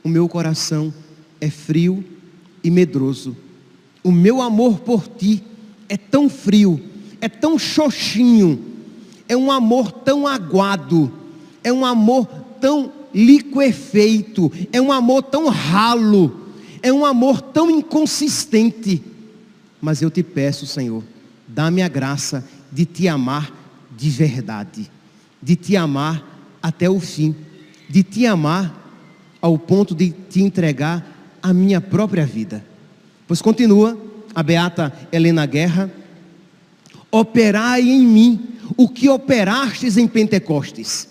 o 0.03 0.09
meu 0.09 0.27
coração 0.27 0.93
é 1.39 1.49
frio 1.49 2.03
e 2.63 2.69
medroso. 2.69 3.35
O 4.03 4.11
meu 4.11 4.41
amor 4.41 4.79
por 4.79 5.07
ti 5.07 5.43
é 5.87 5.97
tão 5.97 6.29
frio 6.29 6.89
é 7.21 7.27
tão 7.27 7.57
xoxinho, 7.59 8.59
é 9.27 9.35
um 9.35 9.51
amor 9.51 9.91
tão 9.91 10.25
aguado, 10.25 11.11
é 11.63 11.71
um 11.71 11.85
amor 11.85 12.27
tão 12.59 12.91
liquefeito, 13.13 14.51
é 14.71 14.81
um 14.81 14.91
amor 14.91 15.23
tão 15.23 15.47
ralo, 15.47 16.47
é 16.81 16.91
um 16.91 17.05
amor 17.05 17.41
tão 17.41 17.69
inconsistente. 17.69 19.03
Mas 19.81 20.01
eu 20.01 20.09
te 20.09 20.23
peço, 20.23 20.65
Senhor, 20.65 21.03
dá-me 21.47 21.81
a 21.81 21.87
graça 21.87 22.43
de 22.71 22.85
te 22.85 23.07
amar 23.07 23.51
de 23.97 24.09
verdade, 24.09 24.89
de 25.41 25.55
te 25.55 25.75
amar 25.75 26.23
até 26.61 26.89
o 26.89 26.99
fim, 26.99 27.35
de 27.89 28.03
te 28.03 28.25
amar 28.25 28.79
ao 29.41 29.57
ponto 29.57 29.95
de 29.95 30.11
te 30.11 30.41
entregar 30.41 31.05
a 31.41 31.53
minha 31.53 31.81
própria 31.81 32.25
vida. 32.25 32.63
Pois 33.27 33.41
continua 33.41 33.97
a 34.33 34.43
beata 34.43 34.93
Helena 35.11 35.45
Guerra, 35.45 35.91
operai 37.11 37.81
em 37.81 38.05
mim 38.05 38.47
o 38.77 38.87
que 38.87 39.09
operastes 39.09 39.97
em 39.97 40.07
Pentecostes. 40.07 41.08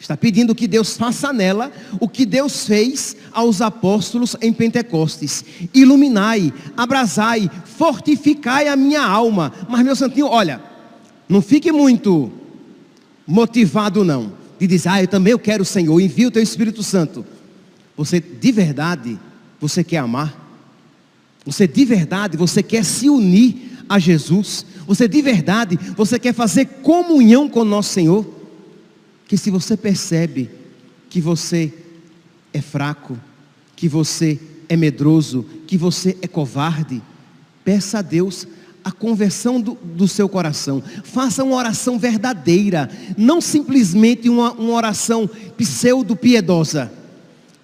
Está 0.00 0.16
pedindo 0.16 0.54
que 0.54 0.66
Deus 0.66 0.96
faça 0.96 1.30
nela 1.30 1.70
o 2.00 2.08
que 2.08 2.24
Deus 2.24 2.64
fez 2.64 3.14
aos 3.32 3.60
apóstolos 3.60 4.34
em 4.40 4.50
Pentecostes. 4.50 5.44
Iluminai, 5.74 6.52
abrasai, 6.74 7.50
fortificai 7.76 8.66
a 8.66 8.76
minha 8.76 9.02
alma. 9.02 9.52
Mas 9.68 9.84
meu 9.84 9.94
santinho, 9.94 10.26
olha, 10.26 10.62
não 11.28 11.42
fique 11.42 11.70
muito 11.70 12.32
motivado 13.26 14.02
não, 14.02 14.32
de 14.58 14.66
dizer, 14.66 14.88
ah, 14.88 15.02
eu 15.02 15.06
também 15.06 15.32
eu 15.32 15.38
quero 15.38 15.62
o 15.62 15.66
Senhor, 15.66 16.00
envia 16.00 16.28
o 16.28 16.30
teu 16.30 16.42
Espírito 16.42 16.82
Santo. 16.82 17.24
Você 17.94 18.18
de 18.20 18.52
verdade, 18.52 19.18
você 19.60 19.84
quer 19.84 19.98
amar? 19.98 20.34
Você 21.44 21.68
de 21.68 21.84
verdade, 21.84 22.38
você 22.38 22.62
quer 22.62 22.86
se 22.86 23.10
unir 23.10 23.84
a 23.86 23.98
Jesus? 23.98 24.64
Você 24.86 25.06
de 25.06 25.20
verdade, 25.20 25.78
você 25.94 26.18
quer 26.18 26.32
fazer 26.32 26.64
comunhão 26.82 27.50
com 27.50 27.60
o 27.60 27.64
nosso 27.66 27.92
Senhor? 27.92 28.39
Que 29.30 29.38
se 29.38 29.48
você 29.48 29.76
percebe 29.76 30.50
que 31.08 31.20
você 31.20 31.72
é 32.52 32.60
fraco, 32.60 33.16
que 33.76 33.86
você 33.86 34.40
é 34.68 34.76
medroso, 34.76 35.46
que 35.68 35.76
você 35.76 36.18
é 36.20 36.26
covarde, 36.26 37.00
peça 37.64 38.00
a 38.00 38.02
Deus 38.02 38.48
a 38.82 38.90
conversão 38.90 39.60
do, 39.60 39.74
do, 39.74 40.08
seu 40.08 40.28
coração. 40.28 40.82
Faça 41.04 41.44
uma 41.44 41.54
oração 41.54 41.96
verdadeira, 41.96 42.90
não 43.16 43.40
simplesmente 43.40 44.28
uma, 44.28 44.50
uma 44.50 44.72
oração 44.72 45.30
pseudo-piedosa. 45.56 46.90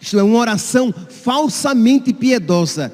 Isto 0.00 0.20
é, 0.20 0.22
uma 0.22 0.38
oração 0.38 0.94
falsamente 1.10 2.12
piedosa, 2.12 2.92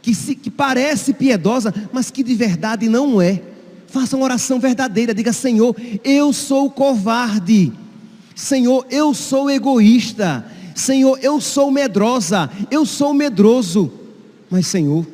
que, 0.00 0.14
se, 0.14 0.34
que 0.34 0.50
parece 0.50 1.12
piedosa, 1.12 1.74
mas 1.92 2.10
que 2.10 2.22
de 2.22 2.34
verdade 2.34 2.88
não 2.88 3.20
é. 3.20 3.42
Faça 3.88 4.16
uma 4.16 4.24
oração 4.24 4.58
verdadeira, 4.58 5.12
diga: 5.12 5.34
Senhor, 5.34 5.76
eu 6.02 6.32
sou 6.32 6.70
covarde. 6.70 7.84
Senhor, 8.36 8.86
eu 8.90 9.14
sou 9.14 9.50
egoísta. 9.50 10.44
Senhor, 10.74 11.18
eu 11.22 11.40
sou 11.40 11.70
medrosa. 11.70 12.50
Eu 12.70 12.84
sou 12.84 13.14
medroso. 13.14 13.90
Mas, 14.50 14.66
Senhor, 14.66 15.06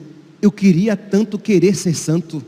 eu 0.42 0.50
queria 0.50 0.96
tanto 0.96 1.38
querer 1.38 1.76
ser 1.76 1.94
santo. 1.94 2.44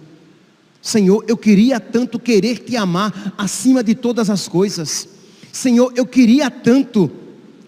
Senhor, 0.83 1.25
eu 1.29 1.37
queria 1.37 1.79
tanto 1.79 2.19
querer 2.19 2.59
te 2.59 2.77
amar 2.77 3.33
acima 3.39 3.85
de 3.85 3.95
todas 3.95 4.29
as 4.29 4.49
coisas. 4.49 5.09
Senhor, 5.53 5.93
eu 5.95 6.05
queria 6.05 6.51
tanto 6.51 7.09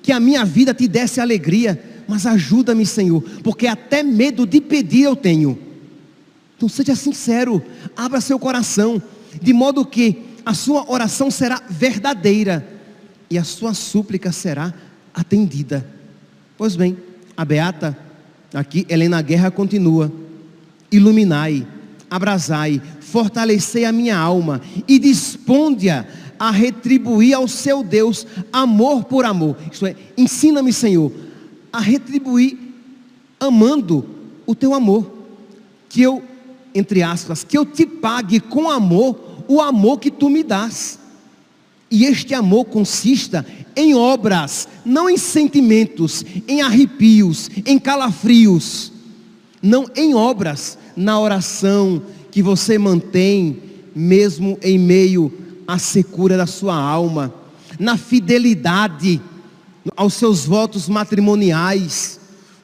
que 0.02 0.10
a 0.10 0.18
minha 0.18 0.44
vida 0.44 0.74
te 0.74 0.88
desse 0.88 1.20
alegria, 1.20 2.02
mas 2.08 2.26
ajuda-me, 2.26 2.84
Senhor, 2.84 3.22
porque 3.44 3.68
até 3.68 4.02
medo 4.02 4.44
de 4.44 4.60
pedir 4.60 5.04
eu 5.04 5.14
tenho. 5.14 5.56
Então 6.56 6.68
seja 6.68 6.96
sincero, 6.96 7.62
abra 7.96 8.20
seu 8.20 8.38
coração, 8.38 9.00
de 9.40 9.52
modo 9.52 9.86
que 9.86 10.24
a 10.44 10.54
sua 10.54 10.90
oração 10.90 11.30
será 11.30 11.62
verdadeira 11.70 12.75
e 13.30 13.38
a 13.38 13.44
sua 13.44 13.74
súplica 13.74 14.32
será 14.32 14.72
atendida. 15.14 15.86
Pois 16.56 16.76
bem, 16.76 16.96
a 17.36 17.44
beata 17.44 18.06
Aqui 18.54 18.86
Helena 18.88 19.20
Guerra 19.20 19.50
continua: 19.50 20.10
Iluminai, 20.90 21.66
abrasai, 22.10 22.80
fortalecei 23.00 23.84
a 23.84 23.92
minha 23.92 24.16
alma 24.16 24.60
e 24.88 24.98
disponde-a 24.98 26.06
a 26.38 26.50
retribuir 26.50 27.34
ao 27.34 27.48
seu 27.48 27.82
Deus 27.82 28.26
amor 28.52 29.04
por 29.04 29.24
amor. 29.24 29.56
Isto 29.70 29.86
é, 29.86 29.96
ensina-me, 30.16 30.72
Senhor, 30.72 31.12
a 31.72 31.80
retribuir 31.80 32.58
amando 33.40 34.06
o 34.46 34.54
teu 34.54 34.72
amor. 34.72 35.14
Que 35.88 36.02
eu, 36.02 36.22
entre 36.74 37.02
aspas, 37.02 37.44
que 37.44 37.56
eu 37.56 37.64
te 37.64 37.86
pague 37.86 38.40
com 38.40 38.70
amor 38.70 39.44
o 39.48 39.60
amor 39.60 39.98
que 39.98 40.10
tu 40.10 40.30
me 40.30 40.42
dás. 40.42 40.98
E 41.90 42.04
este 42.04 42.34
amor 42.34 42.64
consista 42.66 43.46
em 43.76 43.94
obras, 43.94 44.68
não 44.84 45.08
em 45.08 45.16
sentimentos, 45.16 46.24
em 46.48 46.62
arrepios, 46.62 47.48
em 47.64 47.78
calafrios. 47.78 48.92
Não 49.62 49.86
em 49.94 50.14
obras, 50.14 50.78
na 50.96 51.18
oração 51.18 52.02
que 52.30 52.42
você 52.42 52.78
mantém, 52.78 53.58
mesmo 53.94 54.58
em 54.62 54.78
meio 54.78 55.32
à 55.66 55.78
secura 55.78 56.36
da 56.36 56.46
sua 56.46 56.76
alma, 56.76 57.32
na 57.78 57.96
fidelidade 57.96 59.20
aos 59.96 60.14
seus 60.14 60.44
votos 60.44 60.88
matrimoniais 60.88 62.15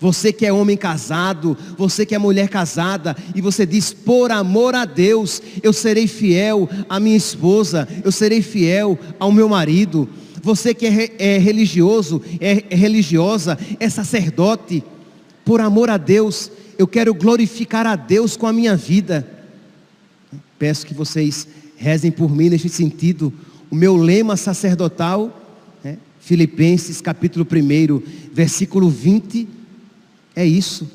você 0.03 0.33
que 0.33 0.45
é 0.45 0.53
homem 0.53 0.77
casado, 0.77 1.57
você 1.79 2.05
que 2.05 2.13
é 2.13 2.19
mulher 2.19 2.49
casada, 2.49 3.17
e 3.37 3.41
você 3.41 3.65
diz: 3.65 3.93
por 3.93 4.33
amor 4.33 4.75
a 4.75 4.85
Deus, 4.85 5.41
eu 5.63 5.73
serei 5.73 6.09
fiel 6.09 6.69
à 6.89 6.99
minha 6.99 7.17
esposa, 7.17 7.87
eu 8.05 8.11
serei 8.11 8.43
fiel 8.43 8.99
ao 9.21 9.31
meu 9.31 9.49
marido. 9.49 10.09
Você 10.43 10.75
que 10.75 10.87
é, 10.87 11.13
é 11.21 11.39
religioso, 11.39 12.21
é, 12.41 12.65
é 12.69 12.75
religiosa, 12.75 13.57
é 13.79 13.89
sacerdote, 13.89 14.83
por 15.45 15.61
amor 15.61 15.89
a 15.89 15.97
Deus, 15.97 16.51
eu 16.77 16.89
quero 16.89 17.15
glorificar 17.15 17.87
a 17.87 17.95
Deus 17.95 18.37
com 18.37 18.49
a 18.49 18.53
minha 18.53 18.75
vida. 18.75 19.25
Peço 20.59 20.85
que 20.85 20.95
vocês 20.95 21.47
rezem 21.77 22.11
por 22.11 22.35
mim 22.35 22.49
neste 22.49 22.69
sentido. 22.69 23.33
O 23.71 23.77
meu 23.77 23.95
lema 23.95 24.37
sacerdotal, 24.37 25.41
né? 25.85 25.97
Filipenses 26.19 27.01
capítulo 27.01 27.47
1, 27.49 28.03
versículo 28.33 28.91
20 28.91 29.62
é 30.35 30.45
isso. 30.45 30.91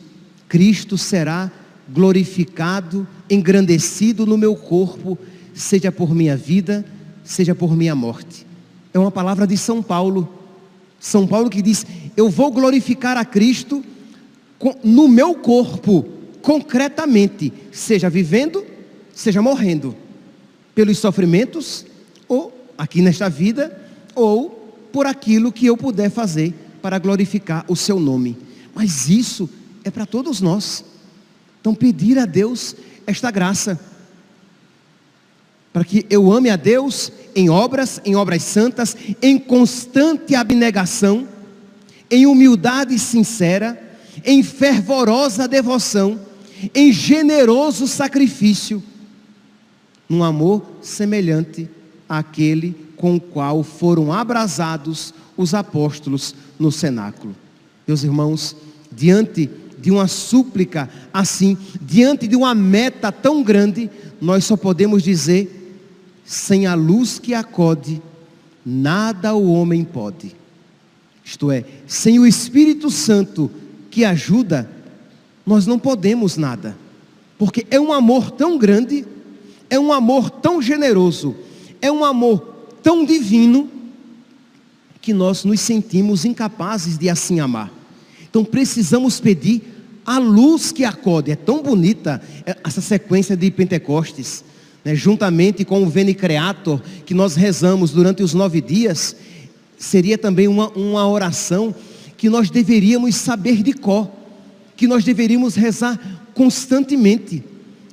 Cristo 0.48 0.98
será 0.98 1.52
glorificado, 1.90 3.08
engrandecido 3.30 4.26
no 4.26 4.38
meu 4.38 4.56
corpo, 4.56 5.18
seja 5.54 5.92
por 5.92 6.14
minha 6.14 6.36
vida, 6.36 6.86
seja 7.24 7.54
por 7.54 7.76
minha 7.76 7.96
morte. 7.96 8.46
É 8.94 9.00
uma 9.00 9.12
palavra 9.12 9.46
de 9.46 9.58
São 9.58 9.84
Paulo. 9.84 10.28
São 11.00 11.28
Paulo 11.28 11.50
que 11.50 11.62
diz: 11.62 11.86
Eu 12.16 12.30
vou 12.30 12.52
glorificar 12.52 13.18
a 13.18 13.26
Cristo 13.26 13.84
no 14.84 15.08
meu 15.08 15.36
corpo, 15.36 16.06
concretamente, 16.42 17.54
seja 17.72 18.10
vivendo, 18.10 18.66
seja 19.14 19.42
morrendo, 19.42 19.96
pelos 20.74 20.98
sofrimentos, 20.98 21.86
ou 22.28 22.52
aqui 22.78 23.02
nesta 23.02 23.30
vida, 23.30 23.80
ou 24.16 24.50
por 24.92 25.06
aquilo 25.06 25.52
que 25.52 25.68
eu 25.68 25.78
puder 25.78 26.10
fazer 26.10 26.54
para 26.82 26.98
glorificar 26.98 27.66
o 27.68 27.76
seu 27.76 28.00
nome. 28.00 28.47
Mas 28.78 29.10
isso 29.10 29.50
é 29.84 29.90
para 29.90 30.06
todos 30.06 30.40
nós. 30.40 30.86
Então, 31.60 31.74
pedir 31.74 32.20
a 32.20 32.28
Deus 32.28 32.76
esta 33.08 33.32
graça, 33.32 33.80
para 35.74 35.84
que 35.84 36.06
eu 36.12 36.32
ame 36.32 36.52
a 36.52 36.56
Deus 36.56 37.12
em 37.36 37.50
obras, 37.50 38.00
em 38.06 38.16
obras 38.16 38.44
santas, 38.44 38.96
em 39.20 39.40
constante 39.40 40.36
abnegação, 40.36 41.28
em 42.12 42.28
humildade 42.28 43.00
sincera, 43.00 43.98
em 44.24 44.44
fervorosa 44.44 45.48
devoção, 45.48 46.20
em 46.72 46.94
generoso 46.94 47.88
sacrifício, 47.88 48.84
num 50.08 50.24
amor 50.24 50.64
semelhante 50.84 51.68
àquele 52.08 52.76
com 52.96 53.16
o 53.16 53.20
qual 53.20 53.64
foram 53.64 54.14
abrasados 54.14 55.16
os 55.36 55.56
apóstolos 55.56 56.36
no 56.60 56.72
cenáculo. 56.72 57.36
Meus 57.88 58.04
irmãos, 58.04 58.56
diante 58.92 59.50
de 59.80 59.90
uma 59.90 60.08
súplica 60.08 60.90
assim, 61.14 61.58
diante 61.82 62.28
de 62.28 62.36
uma 62.36 62.54
meta 62.54 63.12
tão 63.12 63.42
grande, 63.42 63.90
nós 64.20 64.44
só 64.44 64.58
podemos 64.58 65.02
dizer: 65.02 65.80
sem 66.26 66.66
a 66.66 66.74
luz 66.74 67.18
que 67.18 67.34
acode, 67.34 68.02
nada 68.66 69.34
o 69.34 69.52
homem 69.54 69.86
pode. 69.86 70.36
Isto 71.24 71.52
é, 71.52 71.64
sem 71.86 72.20
o 72.20 72.26
Espírito 72.26 72.90
Santo 72.90 73.50
que 73.90 74.04
ajuda, 74.04 74.70
nós 75.46 75.66
não 75.66 75.80
podemos 75.80 76.36
nada. 76.36 76.78
Porque 77.38 77.66
é 77.70 77.80
um 77.80 77.94
amor 77.94 78.32
tão 78.32 78.58
grande, 78.58 79.06
é 79.70 79.80
um 79.80 79.94
amor 79.94 80.30
tão 80.30 80.62
generoso, 80.62 81.36
é 81.82 81.92
um 81.92 82.04
amor 82.04 82.40
tão 82.82 83.06
divino, 83.06 83.70
que 85.08 85.14
nós 85.14 85.46
nos 85.46 85.62
sentimos 85.62 86.26
incapazes 86.26 86.98
de 86.98 87.10
assim 87.10 87.40
amar. 87.40 87.77
Então 88.38 88.46
precisamos 88.46 89.20
pedir 89.20 89.64
a 90.06 90.20
luz 90.20 90.72
que 90.72 90.86
acode. 90.86 91.32
É 91.32 91.36
tão 91.36 91.64
bonita 91.64 92.22
essa 92.64 92.82
sequência 92.82 93.36
de 93.36 93.50
Pentecostes. 93.50 94.44
né, 94.86 94.94
juntamente 94.94 95.66
com 95.66 95.82
o 95.82 95.90
Veni 95.90 96.14
Creator, 96.14 96.80
que 97.04 97.16
nós 97.16 97.36
rezamos 97.36 97.90
durante 97.90 98.22
os 98.22 98.36
nove 98.36 98.62
dias, 98.62 99.16
seria 99.76 100.20
também 100.20 100.48
uma, 100.48 100.70
uma 100.74 101.08
oração 101.10 101.74
que 102.16 102.30
nós 102.30 102.52
deveríamos 102.52 103.16
saber 103.16 103.64
de 103.64 103.74
cor, 103.74 104.08
que 104.76 104.86
nós 104.86 105.04
deveríamos 105.04 105.56
rezar 105.56 106.30
constantemente. 106.36 107.44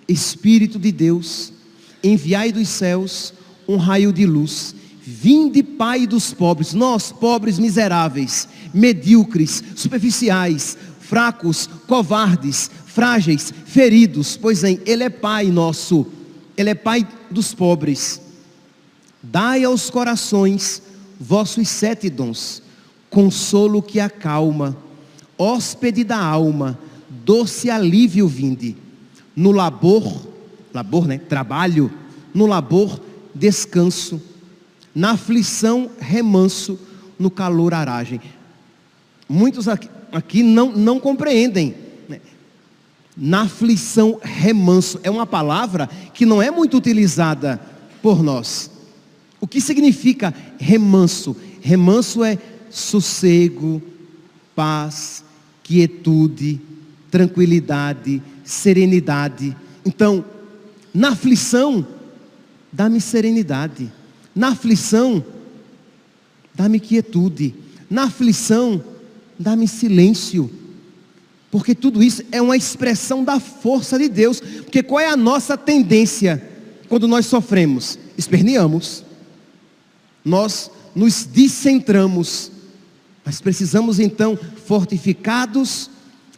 Espírito 0.06 0.78
de 0.78 0.92
Deus, 0.92 1.54
enviai 2.02 2.52
dos 2.52 2.68
céus 2.68 3.32
um 3.66 3.78
raio 3.78 4.12
de 4.12 4.26
luz, 4.26 4.74
vinde 5.06 5.62
Pai 5.62 6.06
dos 6.06 6.32
pobres, 6.32 6.72
nós 6.72 7.12
pobres 7.12 7.58
miseráveis, 7.58 8.48
medíocres, 8.72 9.62
superficiais, 9.76 10.78
fracos, 10.98 11.68
covardes, 11.86 12.70
frágeis, 12.86 13.52
feridos, 13.66 14.36
pois 14.36 14.64
em 14.64 14.80
Ele 14.86 15.04
é 15.04 15.10
Pai 15.10 15.46
nosso, 15.46 16.06
Ele 16.56 16.70
é 16.70 16.74
Pai 16.74 17.06
dos 17.30 17.54
pobres. 17.54 18.20
Dai 19.22 19.64
aos 19.64 19.90
corações 19.90 20.82
vossos 21.20 21.68
sete 21.68 22.08
dons, 22.08 22.62
consolo 23.10 23.82
que 23.82 24.00
acalma, 24.00 24.76
hóspede 25.38 26.04
da 26.04 26.18
alma, 26.18 26.78
doce 27.24 27.70
alívio 27.70 28.26
vinde. 28.26 28.76
No 29.36 29.50
labor, 29.50 30.26
labor, 30.72 31.06
né? 31.06 31.18
Trabalho, 31.18 31.90
no 32.32 32.46
labor, 32.46 33.00
descanso. 33.34 34.20
Na 34.94 35.12
aflição, 35.12 35.90
remanso, 35.98 36.78
no 37.18 37.30
calor, 37.30 37.74
aragem. 37.74 38.20
Muitos 39.28 39.68
aqui, 39.68 39.88
aqui 40.12 40.42
não, 40.42 40.70
não 40.72 41.00
compreendem. 41.00 41.74
Né? 42.08 42.20
Na 43.16 43.42
aflição, 43.42 44.20
remanso. 44.22 45.00
É 45.02 45.10
uma 45.10 45.26
palavra 45.26 45.88
que 46.12 46.24
não 46.24 46.40
é 46.40 46.50
muito 46.50 46.76
utilizada 46.76 47.60
por 48.02 48.22
nós. 48.22 48.70
O 49.40 49.46
que 49.46 49.60
significa 49.60 50.32
remanso? 50.58 51.36
Remanso 51.60 52.22
é 52.22 52.38
sossego, 52.70 53.82
paz, 54.54 55.24
quietude, 55.62 56.60
tranquilidade, 57.10 58.22
serenidade. 58.44 59.56
Então, 59.84 60.24
na 60.92 61.10
aflição, 61.10 61.86
dá-me 62.72 63.00
serenidade. 63.00 63.90
Na 64.34 64.48
aflição, 64.48 65.24
dá-me 66.54 66.80
quietude. 66.80 67.54
Na 67.88 68.04
aflição, 68.04 68.82
dá-me 69.38 69.68
silêncio. 69.68 70.50
Porque 71.50 71.74
tudo 71.74 72.02
isso 72.02 72.22
é 72.32 72.42
uma 72.42 72.56
expressão 72.56 73.22
da 73.22 73.38
força 73.38 73.98
de 73.98 74.08
Deus. 74.08 74.40
Porque 74.40 74.82
qual 74.82 75.00
é 75.00 75.08
a 75.08 75.16
nossa 75.16 75.56
tendência 75.56 76.42
quando 76.88 77.06
nós 77.06 77.26
sofremos? 77.26 77.98
Esperneamos. 78.18 79.04
Nós 80.24 80.70
nos 80.94 81.24
descentramos. 81.24 82.50
Mas 83.24 83.40
precisamos 83.40 84.00
então, 84.00 84.38
fortificados, 84.66 85.88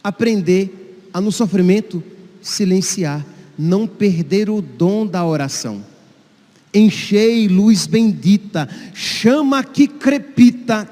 aprender 0.03 1.09
a 1.11 1.19
no 1.19 1.31
sofrimento 1.31 2.03
silenciar, 2.41 3.25
não 3.57 3.87
perder 3.87 4.49
o 4.49 4.61
dom 4.61 5.05
da 5.05 5.25
oração. 5.25 5.83
Enchei 6.77 7.47
luz 7.47 7.87
bendita, 7.87 8.69
chama 8.93 9.63
que 9.63 9.87
crepita 9.87 10.87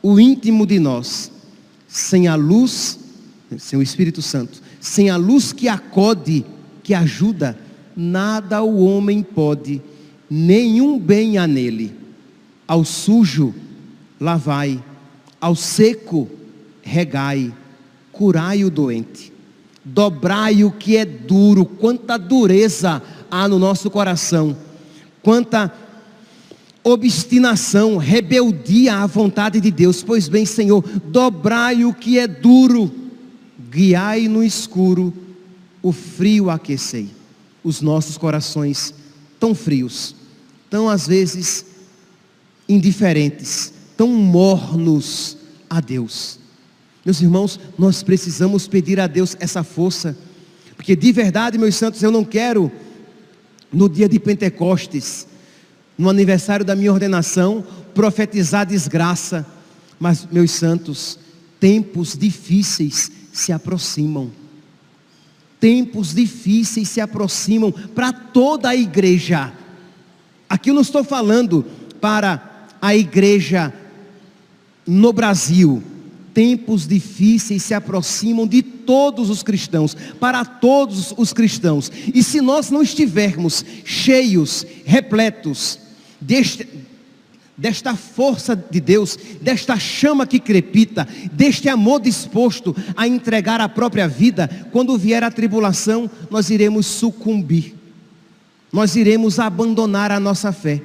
o 0.00 0.20
íntimo 0.20 0.64
de 0.64 0.78
nós. 0.78 1.32
Sem 1.88 2.28
a 2.28 2.36
luz, 2.36 2.96
sem 3.58 3.76
o 3.76 3.82
Espírito 3.82 4.22
Santo, 4.22 4.62
sem 4.80 5.10
a 5.10 5.16
luz 5.16 5.52
que 5.52 5.66
acode, 5.68 6.46
que 6.84 6.94
ajuda, 6.94 7.58
nada 7.96 8.62
o 8.62 8.84
homem 8.84 9.20
pode, 9.20 9.82
nenhum 10.30 10.96
bem 10.96 11.38
há 11.38 11.46
nele. 11.46 11.92
Ao 12.68 12.84
sujo, 12.84 13.52
lavai, 14.20 14.80
ao 15.40 15.56
seco, 15.56 16.30
regai, 16.82 17.52
curai 18.12 18.62
o 18.62 18.70
doente, 18.70 19.32
dobrai 19.84 20.62
o 20.62 20.70
que 20.70 20.96
é 20.96 21.04
duro, 21.04 21.64
quanta 21.64 22.16
dureza 22.16 23.02
há 23.28 23.48
no 23.48 23.58
nosso 23.58 23.90
coração, 23.90 24.56
quanta 25.22 25.72
obstinação, 26.82 27.96
rebeldia 27.96 28.96
à 28.96 29.06
vontade 29.06 29.60
de 29.60 29.70
Deus. 29.70 30.02
Pois 30.02 30.28
bem, 30.28 30.46
Senhor, 30.46 30.82
dobrai 31.06 31.84
o 31.84 31.92
que 31.92 32.18
é 32.18 32.26
duro, 32.26 32.92
guiai 33.70 34.28
no 34.28 34.42
escuro, 34.42 35.12
o 35.82 35.92
frio 35.92 36.50
aquecei. 36.50 37.10
Os 37.62 37.82
nossos 37.82 38.16
corações 38.16 38.94
tão 39.38 39.54
frios, 39.54 40.14
tão 40.70 40.88
às 40.88 41.06
vezes 41.06 41.66
indiferentes, 42.68 43.72
tão 43.96 44.08
mornos 44.08 45.36
a 45.68 45.80
Deus. 45.80 46.38
Meus 47.04 47.20
irmãos, 47.20 47.58
nós 47.78 48.02
precisamos 48.02 48.66
pedir 48.68 49.00
a 49.00 49.06
Deus 49.06 49.36
essa 49.40 49.62
força, 49.62 50.16
porque 50.76 50.96
de 50.96 51.12
verdade, 51.12 51.58
meus 51.58 51.74
santos, 51.74 52.02
eu 52.02 52.10
não 52.10 52.24
quero 52.24 52.70
no 53.72 53.88
dia 53.88 54.08
de 54.08 54.18
Pentecostes, 54.18 55.26
no 55.96 56.08
aniversário 56.08 56.64
da 56.64 56.74
minha 56.74 56.92
ordenação, 56.92 57.64
profetizar 57.94 58.66
desgraça, 58.66 59.46
mas 59.98 60.26
meus 60.30 60.50
santos, 60.50 61.18
tempos 61.58 62.16
difíceis 62.16 63.10
se 63.32 63.52
aproximam. 63.52 64.30
Tempos 65.60 66.14
difíceis 66.14 66.88
se 66.88 67.00
aproximam 67.00 67.70
para 67.70 68.12
toda 68.12 68.70
a 68.70 68.76
igreja. 68.76 69.52
Aqui 70.48 70.70
eu 70.70 70.74
não 70.74 70.82
estou 70.82 71.04
falando 71.04 71.64
para 72.00 72.68
a 72.80 72.96
igreja 72.96 73.72
no 74.86 75.12
Brasil, 75.12 75.82
tempos 76.32 76.86
difíceis 76.86 77.62
se 77.62 77.74
aproximam 77.74 78.46
de 78.46 78.62
todos 78.90 79.30
os 79.30 79.44
cristãos, 79.44 79.96
para 80.18 80.44
todos 80.44 81.14
os 81.16 81.32
cristãos. 81.32 81.92
E 82.12 82.24
se 82.24 82.40
nós 82.40 82.72
não 82.72 82.82
estivermos 82.82 83.64
cheios, 83.84 84.66
repletos 84.84 85.78
deste, 86.20 86.68
desta 87.56 87.94
força 87.94 88.56
de 88.56 88.80
Deus, 88.80 89.16
desta 89.40 89.78
chama 89.78 90.26
que 90.26 90.40
crepita, 90.40 91.06
deste 91.30 91.68
amor 91.68 92.00
disposto 92.00 92.74
a 92.96 93.06
entregar 93.06 93.60
a 93.60 93.68
própria 93.68 94.08
vida, 94.08 94.50
quando 94.72 94.98
vier 94.98 95.22
a 95.22 95.30
tribulação, 95.30 96.10
nós 96.28 96.50
iremos 96.50 96.84
sucumbir. 96.84 97.76
Nós 98.72 98.96
iremos 98.96 99.38
abandonar 99.38 100.10
a 100.10 100.18
nossa 100.18 100.50
fé. 100.50 100.82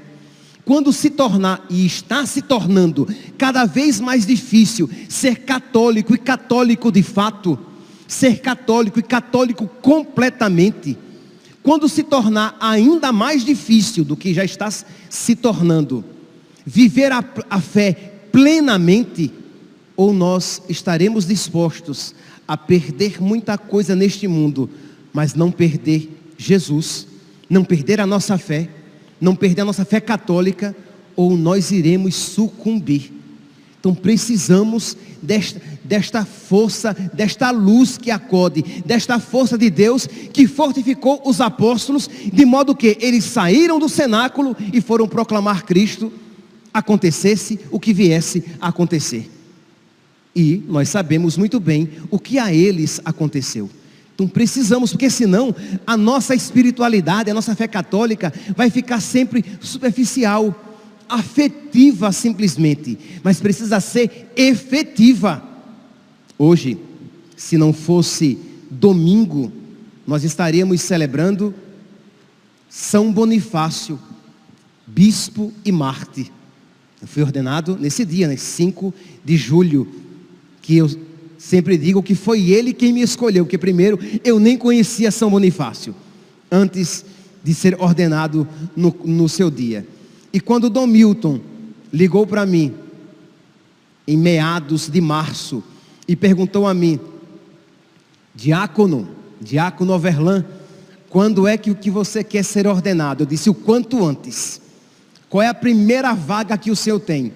Quando 0.64 0.94
se 0.94 1.10
tornar, 1.10 1.66
e 1.72 1.84
está 1.88 2.24
se 2.28 2.44
tornando, 2.44 3.08
cada 3.36 3.66
vez 3.66 4.00
mais 4.00 4.28
difícil 4.28 4.88
ser 5.10 5.38
católico 5.38 6.14
e 6.14 6.20
católico 6.20 6.92
de 6.92 7.02
fato, 7.02 7.74
ser 8.08 8.40
católico 8.40 9.00
e 9.00 9.04
católico 9.04 9.68
completamente, 9.82 10.98
quando 11.64 11.90
se 11.90 12.04
tornar 12.04 12.56
ainda 12.60 13.12
mais 13.12 13.44
difícil 13.44 14.04
do 14.04 14.16
que 14.16 14.34
já 14.34 14.46
está 14.46 14.70
se 14.72 15.36
tornando, 15.36 16.04
viver 16.66 17.12
a, 17.12 17.24
a 17.50 17.60
fé 17.60 17.92
plenamente, 18.32 19.32
ou 19.98 20.14
nós 20.14 20.62
estaremos 20.70 21.26
dispostos 21.26 22.14
a 22.48 22.56
perder 22.56 23.22
muita 23.22 23.58
coisa 23.58 23.96
neste 23.96 24.28
mundo, 24.28 24.70
mas 25.14 25.34
não 25.34 25.52
perder 25.52 26.10
Jesus, 26.38 27.08
não 27.50 27.64
perder 27.64 28.00
a 28.02 28.06
nossa 28.06 28.38
fé 28.38 28.70
não 29.20 29.36
perder 29.36 29.62
a 29.62 29.66
nossa 29.66 29.86
fé 29.86 30.00
católica, 30.00 30.76
ou 31.16 31.38
nós 31.38 31.72
iremos 31.72 32.16
sucumbir. 32.16 33.12
Então 33.80 33.96
precisamos 33.96 34.98
desta, 35.22 35.62
desta 35.86 36.26
força, 36.26 36.94
desta 37.14 37.52
luz 37.52 37.98
que 37.98 38.12
acode, 38.12 38.62
desta 38.86 39.20
força 39.20 39.58
de 39.58 39.70
Deus 39.70 40.08
que 40.08 40.48
fortificou 40.48 41.22
os 41.26 41.40
apóstolos, 41.40 42.10
de 42.32 42.46
modo 42.46 42.76
que 42.76 42.98
eles 43.00 43.24
saíram 43.24 43.80
do 43.80 43.88
cenáculo 43.88 44.56
e 44.74 44.82
foram 44.82 45.08
proclamar 45.08 45.64
Cristo, 45.66 46.12
acontecesse 46.74 47.60
o 47.72 47.80
que 47.80 47.94
viesse 47.94 48.44
a 48.60 48.68
acontecer. 48.68 49.32
E 50.36 50.62
nós 50.68 50.90
sabemos 50.90 51.38
muito 51.38 51.60
bem 51.60 51.90
o 52.12 52.20
que 52.20 52.38
a 52.38 52.54
eles 52.54 53.00
aconteceu. 53.06 53.70
Então 54.14 54.28
precisamos, 54.28 54.92
porque 54.92 55.10
senão 55.10 55.56
a 55.86 55.96
nossa 55.96 56.34
espiritualidade, 56.34 57.30
a 57.30 57.34
nossa 57.34 57.56
fé 57.56 57.68
católica 57.68 58.34
vai 58.56 58.70
ficar 58.70 59.02
sempre 59.02 59.44
superficial, 59.60 60.54
afetiva 61.08 62.12
simplesmente, 62.12 62.98
mas 63.24 63.40
precisa 63.40 63.80
ser 63.80 64.32
efetiva. 64.36 65.44
Hoje, 66.38 66.78
se 67.36 67.58
não 67.58 67.72
fosse 67.72 68.38
domingo, 68.70 69.52
nós 70.06 70.24
estaríamos 70.24 70.82
celebrando 70.82 71.54
São 72.70 73.12
Bonifácio, 73.12 74.00
bispo 74.86 75.52
e 75.64 75.72
mártir. 75.72 76.32
Eu 77.02 77.08
fui 77.08 77.24
ordenado 77.24 77.78
nesse 77.80 78.06
dia, 78.06 78.28
né, 78.28 78.38
5 78.38 78.94
de 79.24 79.38
julho, 79.38 79.88
que 80.62 80.78
eu 80.78 80.90
Sempre 81.46 81.78
digo 81.78 82.02
que 82.02 82.16
foi 82.16 82.50
ele 82.50 82.74
quem 82.74 82.92
me 82.92 83.02
escolheu, 83.02 83.46
porque 83.46 83.58
primeiro 83.58 84.00
eu 84.24 84.40
nem 84.40 84.58
conhecia 84.58 85.12
São 85.12 85.30
Bonifácio. 85.30 85.94
Antes 86.52 87.06
de 87.44 87.54
ser 87.54 87.80
ordenado 87.80 88.48
no, 88.76 88.96
no 89.06 89.30
seu 89.30 89.52
dia. 89.52 89.86
E 90.34 90.40
quando 90.40 90.72
Dom 90.72 90.88
Milton 90.88 91.40
ligou 91.94 92.26
para 92.26 92.48
mim, 92.48 92.74
em 94.08 94.18
meados 94.18 94.90
de 94.90 95.00
março, 95.00 95.64
e 96.08 96.16
perguntou 96.16 96.68
a 96.68 96.74
mim, 96.74 97.00
diácono, 98.34 99.10
diácono 99.42 99.94
Overlan, 99.94 100.46
quando 101.10 101.48
é 101.48 101.58
que 101.58 101.72
o 101.72 101.76
que 101.76 101.90
você 101.90 102.24
quer 102.24 102.44
ser 102.44 102.68
ordenado? 102.68 103.24
Eu 103.24 103.28
disse, 103.28 103.50
o 103.50 103.54
quanto 103.54 104.06
antes. 104.06 104.62
Qual 105.30 105.42
é 105.42 105.48
a 105.48 105.54
primeira 105.54 106.14
vaga 106.14 106.58
que 106.58 106.70
o 106.70 106.76
senhor 106.76 107.00
tem? 107.00 107.34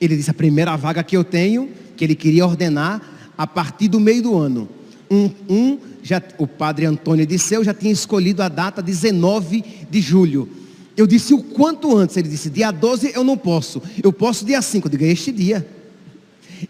Ele 0.00 0.16
disse, 0.16 0.30
a 0.30 0.34
primeira 0.34 0.76
vaga 0.76 1.02
que 1.02 1.16
eu 1.16 1.24
tenho, 1.24 1.70
que 1.96 2.04
ele 2.04 2.14
queria 2.14 2.44
ordenar 2.44 3.00
a 3.38 3.46
partir 3.46 3.88
do 3.88 4.00
meio 4.00 4.22
do 4.22 4.36
ano. 4.36 4.68
Um, 5.10 5.30
um 5.48 5.78
já, 6.02 6.20
o 6.38 6.46
padre 6.46 6.86
Antônio 6.86 7.26
Disseu 7.26 7.64
já 7.64 7.72
tinha 7.72 7.92
escolhido 7.92 8.42
a 8.42 8.48
data 8.48 8.82
19 8.82 9.64
de 9.90 10.00
julho. 10.00 10.48
Eu 10.96 11.06
disse 11.06 11.34
o 11.34 11.42
quanto 11.42 11.96
antes. 11.96 12.16
Ele 12.16 12.28
disse, 12.28 12.48
dia 12.50 12.70
12 12.70 13.12
eu 13.14 13.22
não 13.22 13.36
posso. 13.36 13.82
Eu 14.02 14.12
posso 14.12 14.44
dia 14.44 14.62
5. 14.62 14.86
Eu 14.86 14.90
digo, 14.90 15.04
é 15.04 15.08
este 15.08 15.30
dia. 15.30 15.66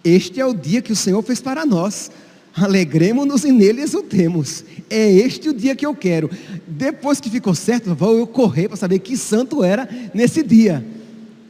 Este 0.04 0.40
é 0.40 0.46
o 0.46 0.54
dia 0.54 0.82
que 0.82 0.92
o 0.92 0.96
Senhor 0.96 1.22
fez 1.22 1.40
para 1.40 1.66
nós. 1.66 2.10
Alegremos-nos 2.54 3.44
e 3.44 3.52
nele 3.52 3.82
exultemos. 3.82 4.64
É 4.88 5.12
este 5.12 5.48
o 5.48 5.54
dia 5.54 5.76
que 5.76 5.84
eu 5.84 5.94
quero. 5.94 6.30
Depois 6.66 7.20
que 7.20 7.28
ficou 7.28 7.54
certo, 7.54 7.94
vou 7.94 8.16
eu 8.16 8.26
correr 8.26 8.68
para 8.68 8.76
saber 8.76 9.00
que 9.00 9.16
santo 9.16 9.62
era 9.62 9.88
nesse 10.14 10.42
dia. 10.42 10.84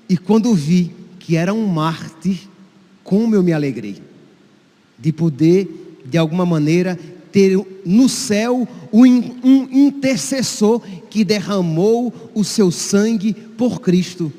E 0.08 0.16
quando 0.16 0.54
vi 0.54 0.92
que 1.18 1.36
era 1.36 1.54
um 1.54 1.66
mártir, 1.66 2.48
como 3.04 3.34
eu 3.34 3.42
me 3.42 3.52
alegrei 3.52 3.96
de 4.98 5.12
poder, 5.12 6.00
de 6.04 6.18
alguma 6.18 6.46
maneira, 6.46 6.98
ter 7.30 7.56
no 7.84 8.08
céu 8.08 8.66
um 8.92 9.06
intercessor 9.70 10.80
que 11.10 11.24
derramou 11.24 12.12
o 12.34 12.42
seu 12.42 12.70
sangue 12.70 13.34
por 13.34 13.80
Cristo, 13.80 14.32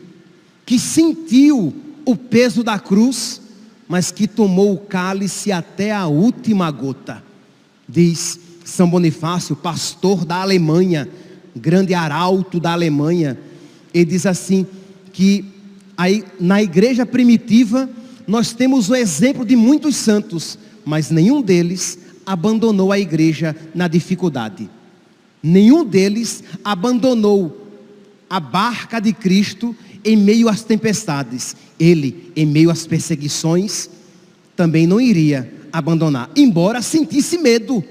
que 0.66 0.80
sentiu 0.80 1.74
o 2.06 2.16
peso 2.16 2.64
da 2.64 2.80
cruz 2.80 3.42
mas 3.88 4.12
que 4.12 4.28
tomou 4.28 4.73
o 4.73 4.80
cálice 4.80 5.52
até 5.52 5.91
a 5.91 6.08
última 6.08 6.69
gota. 6.71 7.23
Diz 7.88 8.39
São 8.65 8.89
Bonifácio, 8.89 9.56
pastor 9.56 10.26
da 10.26 10.41
Alemanha, 10.41 11.08
grande 11.56 11.93
arauto 11.93 12.60
da 12.60 12.73
Alemanha. 12.73 13.38
Ele 13.93 14.06
diz 14.06 14.26
assim: 14.26 14.65
que 15.17 15.45
aí, 15.97 16.23
na 16.39 16.62
igreja 16.62 17.04
primitiva 17.06 17.89
nós 18.28 18.54
temos 18.54 18.89
o 18.89 18.95
exemplo 18.95 19.45
de 19.45 19.56
muitos 19.56 19.95
santos, 19.95 20.60
mas 20.86 21.10
nenhum 21.10 21.41
deles 21.41 21.97
abandonou 22.26 22.91
a 22.91 23.00
igreja 23.00 23.56
na 23.73 23.88
dificuldade. 23.88 24.69
Nenhum 25.41 25.86
deles 25.86 26.43
abandonou 26.63 27.67
a 28.30 28.39
barca 28.39 29.00
de 29.00 29.13
Cristo 29.13 29.76
em 30.04 30.15
meio 30.15 30.50
às 30.50 30.62
tempestades, 30.62 31.56
ele, 31.80 32.32
em 32.36 32.46
meio 32.46 32.70
às 32.70 32.86
perseguições, 32.86 33.90
também 34.56 34.88
não 34.88 35.00
iria 35.00 35.54
abandonar, 35.72 36.30
embora 36.36 36.82
sentisse 36.82 37.38
medo, 37.38 37.84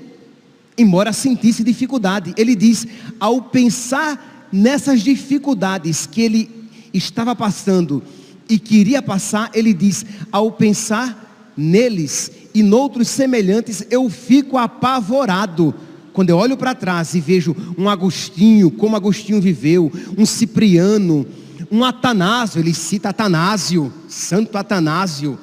embora 0.77 1.12
sentisse 1.12 1.62
dificuldade. 1.62 2.35
Ele 2.37 2.55
diz: 2.55 2.87
ao 3.20 3.42
pensar 3.42 4.49
nessas 4.53 5.03
dificuldades 5.03 6.07
que 6.07 6.22
ele 6.22 6.51
estava 6.92 7.37
passando 7.37 8.03
e 8.49 8.59
queria 8.59 9.01
passar, 9.01 9.51
ele 9.55 9.72
diz: 9.72 10.05
ao 10.33 10.51
pensar 10.53 11.53
neles 11.57 12.31
e 12.55 12.62
noutros 12.62 13.09
semelhantes, 13.09 13.87
eu 13.90 14.09
fico 14.11 14.59
apavorado. 14.59 15.75
Quando 16.12 16.31
eu 16.31 16.38
olho 16.38 16.57
para 16.57 16.75
trás 16.75 17.14
e 17.14 17.20
vejo 17.20 17.55
um 17.77 17.90
Agostinho, 17.90 18.70
como 18.70 18.96
Agostinho 18.96 19.40
viveu, 19.40 19.92
um 20.16 20.25
Cipriano, 20.25 21.27
um 21.70 21.85
Atanásio, 21.85 22.61
ele 22.61 22.74
cita 22.74 23.11
Atanásio, 23.11 23.92
Santo 24.09 24.57
Atanásio. 24.57 25.38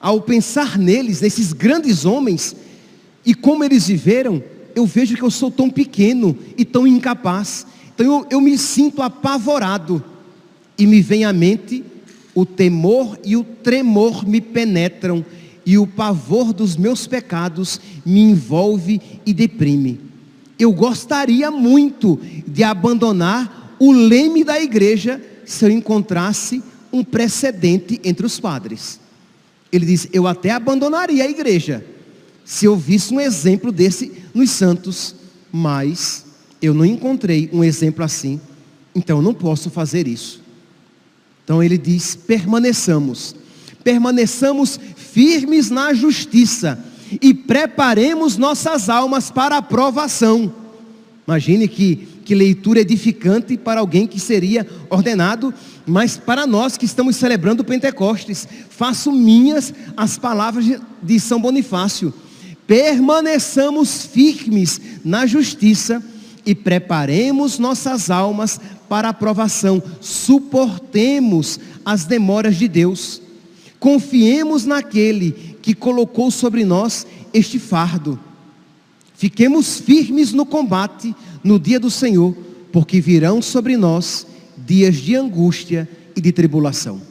Ao 0.00 0.20
pensar 0.20 0.78
neles, 0.78 1.20
nesses 1.20 1.52
grandes 1.52 2.04
homens, 2.04 2.54
e 3.24 3.34
como 3.34 3.64
eles 3.64 3.88
viveram, 3.88 4.42
eu 4.74 4.86
vejo 4.86 5.16
que 5.16 5.22
eu 5.22 5.30
sou 5.30 5.50
tão 5.50 5.68
pequeno 5.68 6.36
e 6.56 6.64
tão 6.64 6.86
incapaz. 6.86 7.66
Então 7.94 8.06
eu, 8.06 8.26
eu 8.30 8.40
me 8.40 8.56
sinto 8.56 9.02
apavorado. 9.02 10.02
E 10.78 10.86
me 10.86 11.00
vem 11.00 11.24
à 11.24 11.32
mente 11.32 11.84
o 12.34 12.46
temor 12.46 13.18
e 13.24 13.36
o 13.36 13.42
tremor 13.42 14.24
me 14.24 14.40
penetram, 14.40 15.24
e 15.66 15.76
o 15.76 15.86
pavor 15.86 16.52
dos 16.52 16.76
meus 16.76 17.06
pecados 17.06 17.80
me 18.06 18.20
envolve 18.20 19.00
e 19.26 19.34
deprime. 19.34 20.00
Eu 20.58 20.72
gostaria 20.72 21.50
muito 21.50 22.18
de 22.46 22.62
abandonar 22.62 23.67
o 23.78 23.92
leme 23.92 24.44
da 24.44 24.60
igreja 24.60 25.22
se 25.44 25.64
eu 25.64 25.70
encontrasse 25.70 26.62
um 26.92 27.04
precedente 27.04 28.00
entre 28.04 28.24
os 28.26 28.38
padres. 28.40 29.00
Ele 29.72 29.86
diz: 29.86 30.08
Eu 30.12 30.26
até 30.26 30.50
abandonaria 30.50 31.24
a 31.24 31.30
igreja 31.30 31.84
se 32.44 32.64
eu 32.64 32.74
visse 32.74 33.12
um 33.12 33.20
exemplo 33.20 33.70
desse 33.70 34.10
nos 34.32 34.50
santos, 34.50 35.14
mas 35.52 36.24
eu 36.62 36.72
não 36.72 36.84
encontrei 36.84 37.50
um 37.52 37.62
exemplo 37.62 38.02
assim, 38.02 38.40
então 38.94 39.18
eu 39.18 39.22
não 39.22 39.34
posso 39.34 39.68
fazer 39.68 40.08
isso. 40.08 40.42
Então 41.44 41.62
ele 41.62 41.76
diz: 41.76 42.16
permaneçamos, 42.16 43.36
permaneçamos 43.84 44.80
firmes 44.96 45.68
na 45.68 45.92
justiça 45.92 46.82
e 47.20 47.32
preparemos 47.34 48.36
nossas 48.36 48.88
almas 48.88 49.30
para 49.30 49.58
a 49.58 49.62
provação. 49.62 50.52
Imagine 51.26 51.68
que 51.68 52.08
que 52.28 52.34
leitura 52.34 52.80
edificante 52.80 53.56
para 53.56 53.80
alguém 53.80 54.06
que 54.06 54.20
seria 54.20 54.66
ordenado, 54.90 55.54
mas 55.86 56.18
para 56.18 56.46
nós 56.46 56.76
que 56.76 56.84
estamos 56.84 57.16
celebrando 57.16 57.64
Pentecostes, 57.64 58.46
faço 58.68 59.10
minhas 59.10 59.72
as 59.96 60.18
palavras 60.18 60.78
de 61.02 61.18
São 61.18 61.40
Bonifácio. 61.40 62.12
Permaneçamos 62.66 64.04
firmes 64.04 64.78
na 65.02 65.24
justiça 65.24 66.04
e 66.44 66.54
preparemos 66.54 67.58
nossas 67.58 68.10
almas 68.10 68.60
para 68.90 69.08
a 69.08 69.12
aprovação. 69.12 69.82
Suportemos 69.98 71.58
as 71.82 72.04
demoras 72.04 72.56
de 72.56 72.68
Deus. 72.68 73.22
Confiemos 73.80 74.66
naquele 74.66 75.56
que 75.62 75.72
colocou 75.72 76.30
sobre 76.30 76.62
nós 76.62 77.06
este 77.32 77.58
fardo. 77.58 78.20
Fiquemos 79.18 79.80
firmes 79.80 80.32
no 80.32 80.46
combate 80.46 81.12
no 81.42 81.58
dia 81.58 81.80
do 81.80 81.90
Senhor, 81.90 82.36
porque 82.70 83.00
virão 83.00 83.42
sobre 83.42 83.76
nós 83.76 84.24
dias 84.56 84.94
de 84.94 85.16
angústia 85.16 85.88
e 86.14 86.20
de 86.20 86.30
tribulação. 86.30 87.02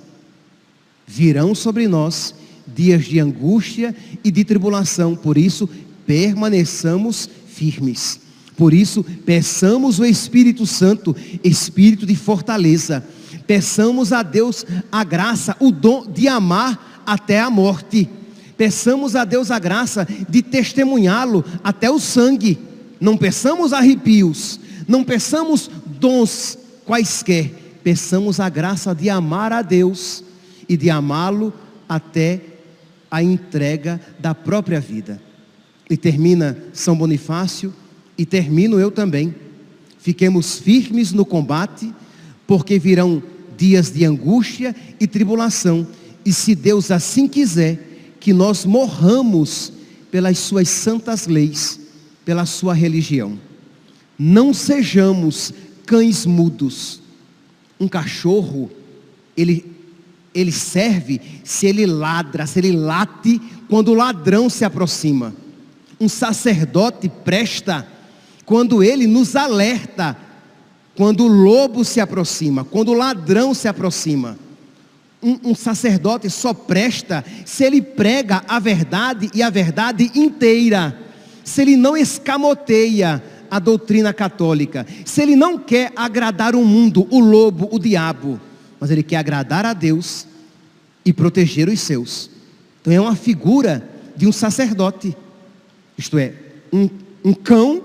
Virão 1.05 1.53
sobre 1.53 1.85
nós 1.85 2.33
dias 2.65 3.03
de 3.03 3.19
angústia 3.19 3.93
e 4.23 4.31
de 4.31 4.45
tribulação, 4.45 5.17
por 5.17 5.37
isso 5.37 5.69
permaneçamos 6.05 7.29
firmes. 7.45 8.21
Por 8.55 8.73
isso, 8.73 9.03
peçamos 9.25 9.99
o 9.99 10.05
Espírito 10.05 10.65
Santo, 10.65 11.13
espírito 11.43 12.05
de 12.05 12.15
fortaleza. 12.15 13.05
Peçamos 13.45 14.13
a 14.13 14.23
Deus 14.23 14.65
a 14.89 15.03
graça, 15.03 15.57
o 15.59 15.71
dom 15.71 16.09
de 16.09 16.29
amar 16.29 17.03
até 17.05 17.41
a 17.41 17.49
morte. 17.49 18.09
Peçamos 18.57 19.15
a 19.15 19.23
Deus 19.23 19.51
a 19.51 19.59
graça 19.59 20.07
de 20.27 20.41
testemunhá-lo 20.41 21.45
até 21.63 21.89
o 21.91 21.99
sangue. 21.99 22.57
Não 22.99 23.15
peçamos 23.15 23.71
arrepios, 23.71 24.59
não 24.87 25.03
peçamos 25.03 25.69
dons 25.99 26.57
quaisquer, 26.83 27.51
peçamos 27.83 28.39
a 28.39 28.49
graça 28.49 28.95
de 28.95 29.09
amar 29.09 29.53
a 29.53 29.61
Deus 29.61 30.23
e 30.67 30.75
de 30.75 30.89
amá-lo 30.89 31.53
até 31.87 32.41
a 33.11 33.21
entrega 33.21 34.01
da 34.19 34.33
própria 34.33 34.79
vida. 34.79 35.21
E 35.89 35.95
termina 35.95 36.57
São 36.73 36.97
Bonifácio, 36.97 37.73
e 38.17 38.25
termino 38.25 38.79
eu 38.79 38.89
também. 38.89 39.33
Fiquemos 39.99 40.57
firmes 40.57 41.13
no 41.13 41.23
combate, 41.23 41.93
porque 42.47 42.79
virão 42.79 43.21
dias 43.55 43.91
de 43.91 44.03
angústia 44.03 44.75
e 44.99 45.07
tribulação, 45.07 45.87
e 46.25 46.33
se 46.33 46.55
Deus 46.55 46.91
assim 46.91 47.27
quiser, 47.27 47.86
que 48.27 48.33
nós 48.33 48.65
morramos 48.65 49.71
pelas 50.11 50.37
suas 50.37 50.67
santas 50.67 51.27
leis 51.27 51.79
pela 52.25 52.45
sua 52.45 52.73
religião. 52.73 53.39
Não 54.19 54.53
sejamos 54.53 55.53
cães 55.85 56.25
mudos. 56.25 57.01
Um 57.79 57.87
cachorro, 57.87 58.69
ele, 59.37 59.65
ele 60.35 60.51
serve 60.51 61.21
se 61.45 61.67
ele 61.67 61.85
ladra, 61.85 62.45
se 62.45 62.59
ele 62.59 62.73
late 62.73 63.41
quando 63.69 63.93
o 63.93 63.95
ladrão 63.95 64.49
se 64.49 64.65
aproxima. 64.65 65.33
Um 65.97 66.09
sacerdote 66.09 67.07
presta 67.07 67.87
quando 68.45 68.83
ele 68.83 69.07
nos 69.07 69.37
alerta, 69.37 70.17
quando 70.97 71.23
o 71.23 71.29
lobo 71.29 71.85
se 71.85 72.01
aproxima, 72.01 72.65
quando 72.65 72.89
o 72.89 72.93
ladrão 72.93 73.53
se 73.53 73.69
aproxima. 73.69 74.37
Um, 75.21 75.51
um, 75.51 75.55
sacerdote 75.55 76.29
só 76.29 76.53
presta 76.53 77.25
se 77.43 77.63
ele 77.63 77.81
prega 77.81 78.43
a 78.47 78.59
verdade 78.59 79.31
e 79.33 79.41
a 79.41 79.49
verdade 79.49 80.11
inteira. 80.13 80.95
Se 81.43 81.61
ele 81.63 81.75
não 81.75 81.97
escamoteia 81.97 83.23
a 83.49 83.57
doutrina 83.57 84.13
católica, 84.13 84.85
se 85.05 85.21
ele 85.21 85.35
não 85.35 85.57
quer 85.57 85.91
agradar 85.95 86.55
o 86.55 86.63
mundo, 86.63 87.07
o 87.09 87.19
lobo, 87.19 87.67
o 87.71 87.79
diabo, 87.79 88.39
mas 88.79 88.91
ele 88.91 89.01
quer 89.01 89.17
agradar 89.17 89.65
a 89.65 89.73
Deus 89.73 90.27
e 91.03 91.11
proteger 91.11 91.67
os 91.67 91.79
seus. 91.79 92.29
Então 92.81 92.93
é 92.93 93.01
uma 93.01 93.15
figura 93.15 93.89
de 94.15 94.27
um 94.27 94.31
sacerdote, 94.31 95.15
isto 95.97 96.17
é, 96.17 96.33
um, 96.71 96.89
um 97.23 97.33
cão 97.33 97.81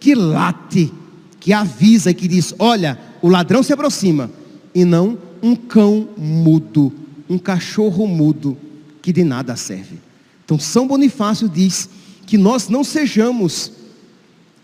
que 0.00 0.14
late, 0.14 0.92
que 1.38 1.52
avisa 1.52 2.12
que 2.12 2.26
diz: 2.26 2.54
Olha, 2.58 2.98
o 3.22 3.28
ladrão 3.28 3.62
se 3.62 3.72
aproxima, 3.72 4.30
e 4.74 4.84
não 4.84 5.25
um 5.42 5.54
cão 5.54 6.08
mudo, 6.16 6.92
um 7.28 7.38
cachorro 7.38 8.06
mudo 8.06 8.56
que 9.02 9.12
de 9.12 9.24
nada 9.24 9.56
serve. 9.56 9.98
Então, 10.44 10.58
São 10.58 10.86
Bonifácio 10.86 11.48
diz 11.48 11.88
que 12.26 12.36
nós 12.36 12.68
não 12.68 12.82
sejamos 12.82 13.72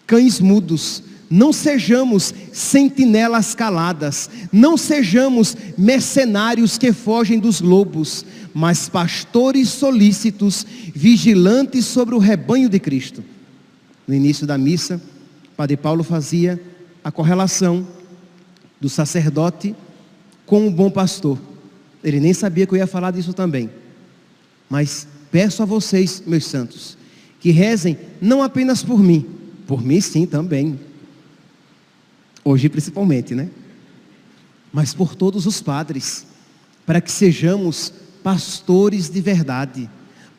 cães 0.06 0.40
mudos, 0.40 1.02
não 1.30 1.52
sejamos 1.52 2.34
sentinelas 2.52 3.54
caladas, 3.54 4.28
não 4.52 4.76
sejamos 4.76 5.56
mercenários 5.78 6.76
que 6.76 6.92
fogem 6.92 7.38
dos 7.38 7.60
lobos, 7.60 8.24
mas 8.52 8.88
pastores 8.88 9.70
solícitos, 9.70 10.66
vigilantes 10.94 11.86
sobre 11.86 12.14
o 12.14 12.18
rebanho 12.18 12.68
de 12.68 12.78
Cristo. 12.78 13.24
No 14.06 14.14
início 14.14 14.46
da 14.46 14.58
missa, 14.58 15.00
Padre 15.56 15.76
Paulo 15.76 16.04
fazia 16.04 16.60
a 17.02 17.10
correlação 17.10 17.86
do 18.80 18.88
sacerdote 18.88 19.74
com 20.52 20.66
o 20.66 20.70
bom 20.70 20.90
pastor. 20.90 21.38
Ele 22.04 22.20
nem 22.20 22.34
sabia 22.34 22.66
que 22.66 22.74
eu 22.74 22.76
ia 22.76 22.86
falar 22.86 23.10
disso 23.10 23.32
também. 23.32 23.70
Mas 24.68 25.08
peço 25.30 25.62
a 25.62 25.64
vocês, 25.64 26.22
meus 26.26 26.44
santos, 26.44 26.98
que 27.40 27.50
rezem 27.50 27.96
não 28.20 28.42
apenas 28.42 28.82
por 28.82 29.02
mim, 29.02 29.26
por 29.66 29.82
mim 29.82 29.98
sim 29.98 30.26
também. 30.26 30.78
Hoje 32.44 32.68
principalmente, 32.68 33.34
né? 33.34 33.48
Mas 34.70 34.92
por 34.92 35.14
todos 35.14 35.46
os 35.46 35.62
padres, 35.62 36.26
para 36.84 37.00
que 37.00 37.10
sejamos 37.10 37.90
pastores 38.22 39.08
de 39.08 39.22
verdade, 39.22 39.88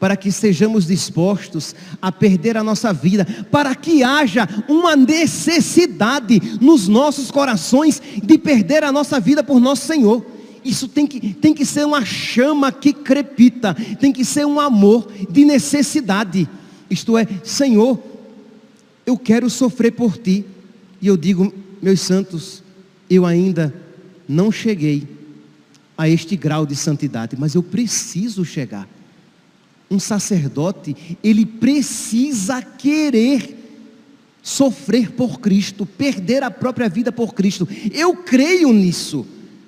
para 0.03 0.17
que 0.17 0.33
sejamos 0.33 0.85
dispostos 0.85 1.73
a 2.01 2.11
perder 2.11 2.57
a 2.57 2.63
nossa 2.63 2.91
vida, 2.91 3.25
para 3.49 3.73
que 3.73 4.03
haja 4.03 4.45
uma 4.67 4.97
necessidade 4.97 6.41
nos 6.59 6.89
nossos 6.89 7.31
corações 7.31 8.01
de 8.21 8.37
perder 8.37 8.83
a 8.83 8.91
nossa 8.91 9.17
vida 9.17 9.41
por 9.41 9.61
nosso 9.61 9.87
Senhor. 9.87 10.25
Isso 10.61 10.89
tem 10.89 11.07
que, 11.07 11.33
tem 11.33 11.53
que 11.53 11.65
ser 11.65 11.85
uma 11.85 12.03
chama 12.03 12.69
que 12.69 12.91
crepita, 12.91 13.73
tem 13.97 14.11
que 14.11 14.25
ser 14.25 14.45
um 14.45 14.59
amor 14.59 15.09
de 15.29 15.45
necessidade. 15.45 16.49
Isto 16.89 17.17
é, 17.17 17.25
Senhor, 17.41 17.97
eu 19.05 19.17
quero 19.17 19.49
sofrer 19.49 19.93
por 19.93 20.17
ti. 20.17 20.43
E 21.01 21.07
eu 21.07 21.15
digo, 21.15 21.53
meus 21.81 22.01
santos, 22.01 22.61
eu 23.09 23.25
ainda 23.25 23.73
não 24.27 24.51
cheguei 24.51 25.07
a 25.97 26.09
este 26.09 26.35
grau 26.35 26.65
de 26.65 26.75
santidade, 26.75 27.37
mas 27.39 27.55
eu 27.55 27.63
preciso 27.63 28.43
chegar. 28.43 28.85
Um 29.93 29.99
sacerdote, 29.99 31.17
ele 31.23 31.45
precisa 31.45 32.63
querer 32.63 33.59
sofrer 34.41 35.11
por 35.11 35.39
Cristo, 35.39 35.85
perder 35.85 36.41
a 36.41 36.49
própria 36.49 36.89
vida 36.89 37.11
por 37.11 37.35
Cristo. 37.35 37.67
Eu 37.93 38.15
creio 38.15 38.73
nisso. 38.73 39.23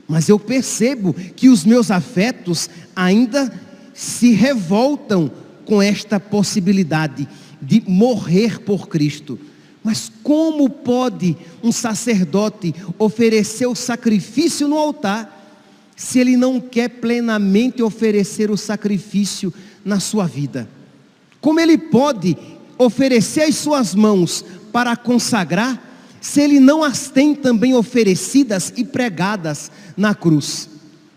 Mas 0.07 0.27
eu 0.27 0.39
percebo 0.39 1.13
que 1.13 1.47
os 1.47 1.63
meus 1.63 1.91
afetos 1.91 2.67
ainda 2.95 3.53
se 3.93 4.31
revoltam 4.31 5.31
com 5.63 5.79
esta 5.79 6.19
possibilidade 6.19 7.27
de 7.61 7.83
morrer 7.87 8.61
por 8.61 8.87
Cristo. 8.87 9.39
Mas 9.83 10.11
como 10.23 10.67
pode 10.69 11.37
um 11.61 11.71
sacerdote 11.71 12.73
oferecer 12.97 13.67
o 13.67 13.75
sacrifício 13.75 14.67
no 14.67 14.77
altar 14.77 15.33
se 15.95 16.19
ele 16.19 16.35
não 16.35 16.59
quer 16.59 16.89
plenamente 16.89 17.81
oferecer 17.81 18.51
o 18.51 18.57
sacrifício 18.57 19.53
na 19.85 19.99
sua 19.99 20.25
vida? 20.25 20.67
Como 21.39 21.59
ele 21.59 21.77
pode 21.77 22.35
oferecer 22.77 23.43
as 23.43 23.55
suas 23.55 23.95
mãos 23.95 24.43
para 24.71 24.95
consagrar 24.97 25.81
se 26.19 26.41
ele 26.41 26.59
não 26.59 26.83
as 26.83 27.07
tem 27.07 27.35
também 27.35 27.75
oferecidas 27.75 28.73
e 28.75 28.83
pregadas 28.83 29.71
na 29.95 30.15
cruz. 30.15 30.67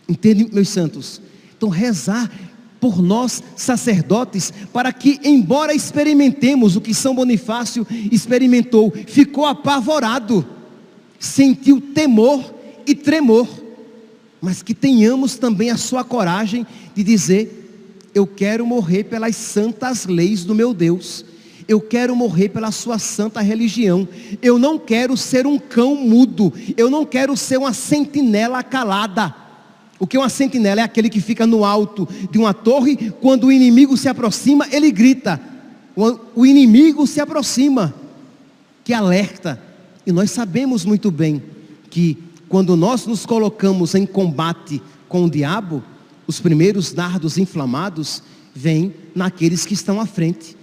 Entende, 0.06 0.48
meus 0.52 0.68
santos? 0.68 1.20
Então, 1.56 1.70
rezar 1.70 2.30
por 2.78 3.02
nós, 3.02 3.42
sacerdotes, 3.56 4.52
para 4.72 4.92
que, 4.92 5.18
embora 5.24 5.74
experimentemos 5.74 6.76
o 6.76 6.80
que 6.80 6.92
São 6.92 7.14
Bonifácio 7.14 7.86
experimentou, 8.12 8.92
ficou 9.06 9.46
apavorado, 9.46 10.46
sentiu 11.18 11.80
temor 11.80 12.54
e 12.86 12.94
tremor, 12.94 13.48
mas 14.40 14.62
que 14.62 14.74
tenhamos 14.74 15.36
também 15.36 15.70
a 15.70 15.76
sua 15.76 16.04
coragem 16.04 16.66
de 16.94 17.02
dizer: 17.02 17.57
Eu 18.18 18.26
quero 18.26 18.66
morrer 18.66 19.04
pelas 19.04 19.36
santas 19.36 20.06
leis 20.06 20.44
do 20.44 20.54
meu 20.54 20.74
Deus 20.74 21.24
eu 21.68 21.82
quero 21.82 22.16
morrer 22.16 22.48
pela 22.48 22.72
sua 22.72 22.98
santa 22.98 23.42
religião. 23.42 24.08
Eu 24.40 24.58
não 24.58 24.78
quero 24.78 25.18
ser 25.18 25.46
um 25.46 25.58
cão 25.58 25.94
mudo. 25.94 26.50
Eu 26.78 26.88
não 26.88 27.04
quero 27.04 27.36
ser 27.36 27.58
uma 27.58 27.74
sentinela 27.74 28.62
calada. 28.62 29.34
O 29.98 30.06
que 30.06 30.16
é 30.16 30.20
uma 30.20 30.30
sentinela? 30.30 30.80
É 30.80 30.84
aquele 30.84 31.10
que 31.10 31.20
fica 31.20 31.46
no 31.46 31.66
alto 31.66 32.08
de 32.30 32.38
uma 32.38 32.54
torre, 32.54 33.12
quando 33.20 33.48
o 33.48 33.52
inimigo 33.52 33.98
se 33.98 34.08
aproxima, 34.08 34.66
ele 34.72 34.90
grita. 34.90 35.38
O 36.34 36.46
inimigo 36.46 37.06
se 37.06 37.20
aproxima, 37.20 37.94
que 38.82 38.94
alerta. 38.94 39.60
E 40.06 40.12
nós 40.12 40.30
sabemos 40.30 40.86
muito 40.86 41.10
bem 41.10 41.42
que 41.90 42.16
quando 42.48 42.76
nós 42.76 43.04
nos 43.04 43.26
colocamos 43.26 43.94
em 43.94 44.06
combate 44.06 44.80
com 45.06 45.24
o 45.24 45.30
diabo, 45.30 45.82
os 46.28 46.38
primeiros 46.40 46.92
dardos 46.92 47.38
inflamados 47.38 48.22
vêm 48.54 48.94
naqueles 49.14 49.64
que 49.64 49.72
estão 49.72 49.98
à 49.98 50.04
frente 50.04 50.54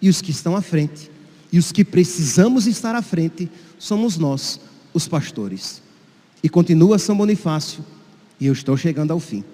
e 0.00 0.08
os 0.08 0.22
que 0.22 0.30
estão 0.30 0.56
à 0.56 0.62
frente. 0.62 1.10
E 1.52 1.58
os 1.58 1.70
que 1.70 1.84
precisamos 1.84 2.66
estar 2.66 2.94
à 2.94 3.02
frente 3.02 3.50
somos 3.78 4.16
nós, 4.16 4.58
os 4.94 5.06
pastores. 5.06 5.82
E 6.42 6.48
continua 6.48 6.98
São 6.98 7.14
Bonifácio, 7.14 7.84
e 8.40 8.46
eu 8.46 8.52
estou 8.54 8.78
chegando 8.78 9.10
ao 9.10 9.20
fim. 9.20 9.44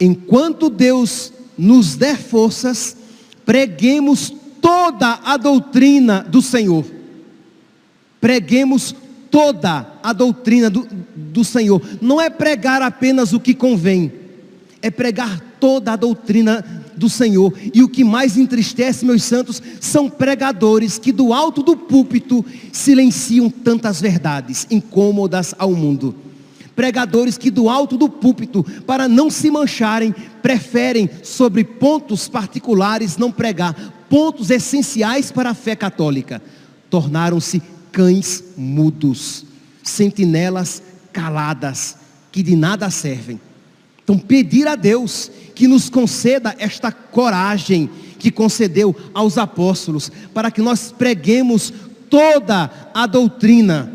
Enquanto 0.00 0.70
Deus 0.70 1.30
nos 1.58 1.94
der 1.94 2.16
forças, 2.16 2.96
preguemos 3.44 4.32
toda 4.62 5.20
a 5.24 5.36
doutrina 5.36 6.22
do 6.22 6.40
Senhor. 6.40 6.86
Preguemos 8.18 8.94
toda 9.36 9.86
a 10.02 10.14
doutrina 10.14 10.70
do, 10.70 10.88
do 11.14 11.44
Senhor. 11.44 11.82
Não 12.00 12.18
é 12.18 12.30
pregar 12.30 12.80
apenas 12.80 13.34
o 13.34 13.38
que 13.38 13.52
convém, 13.52 14.10
é 14.80 14.90
pregar 14.90 15.38
toda 15.60 15.92
a 15.92 15.96
doutrina 15.96 16.64
do 16.96 17.06
Senhor. 17.10 17.52
E 17.74 17.82
o 17.82 17.88
que 17.88 18.02
mais 18.02 18.38
entristece, 18.38 19.04
meus 19.04 19.22
santos, 19.24 19.62
são 19.78 20.08
pregadores 20.08 20.98
que 20.98 21.12
do 21.12 21.34
alto 21.34 21.62
do 21.62 21.76
púlpito 21.76 22.42
silenciam 22.72 23.50
tantas 23.50 24.00
verdades 24.00 24.66
incômodas 24.70 25.54
ao 25.58 25.72
mundo. 25.72 26.14
Pregadores 26.74 27.36
que 27.36 27.50
do 27.50 27.68
alto 27.68 27.98
do 27.98 28.08
púlpito, 28.08 28.64
para 28.86 29.06
não 29.06 29.28
se 29.28 29.50
mancharem, 29.50 30.14
preferem 30.40 31.10
sobre 31.22 31.62
pontos 31.62 32.26
particulares 32.26 33.18
não 33.18 33.30
pregar, 33.30 33.74
pontos 34.08 34.48
essenciais 34.48 35.30
para 35.30 35.50
a 35.50 35.54
fé 35.54 35.76
católica. 35.76 36.40
Tornaram-se 36.88 37.75
cães 37.96 38.44
mudos, 38.58 39.46
sentinelas 39.82 40.82
caladas, 41.14 41.96
que 42.30 42.42
de 42.42 42.54
nada 42.54 42.90
servem. 42.90 43.40
Então, 44.04 44.18
pedir 44.18 44.68
a 44.68 44.74
Deus 44.74 45.30
que 45.54 45.66
nos 45.66 45.88
conceda 45.88 46.54
esta 46.58 46.92
coragem 46.92 47.88
que 48.18 48.30
concedeu 48.30 48.94
aos 49.14 49.38
apóstolos, 49.38 50.12
para 50.34 50.50
que 50.50 50.60
nós 50.60 50.92
preguemos 50.92 51.72
toda 52.10 52.70
a 52.92 53.06
doutrina, 53.06 53.90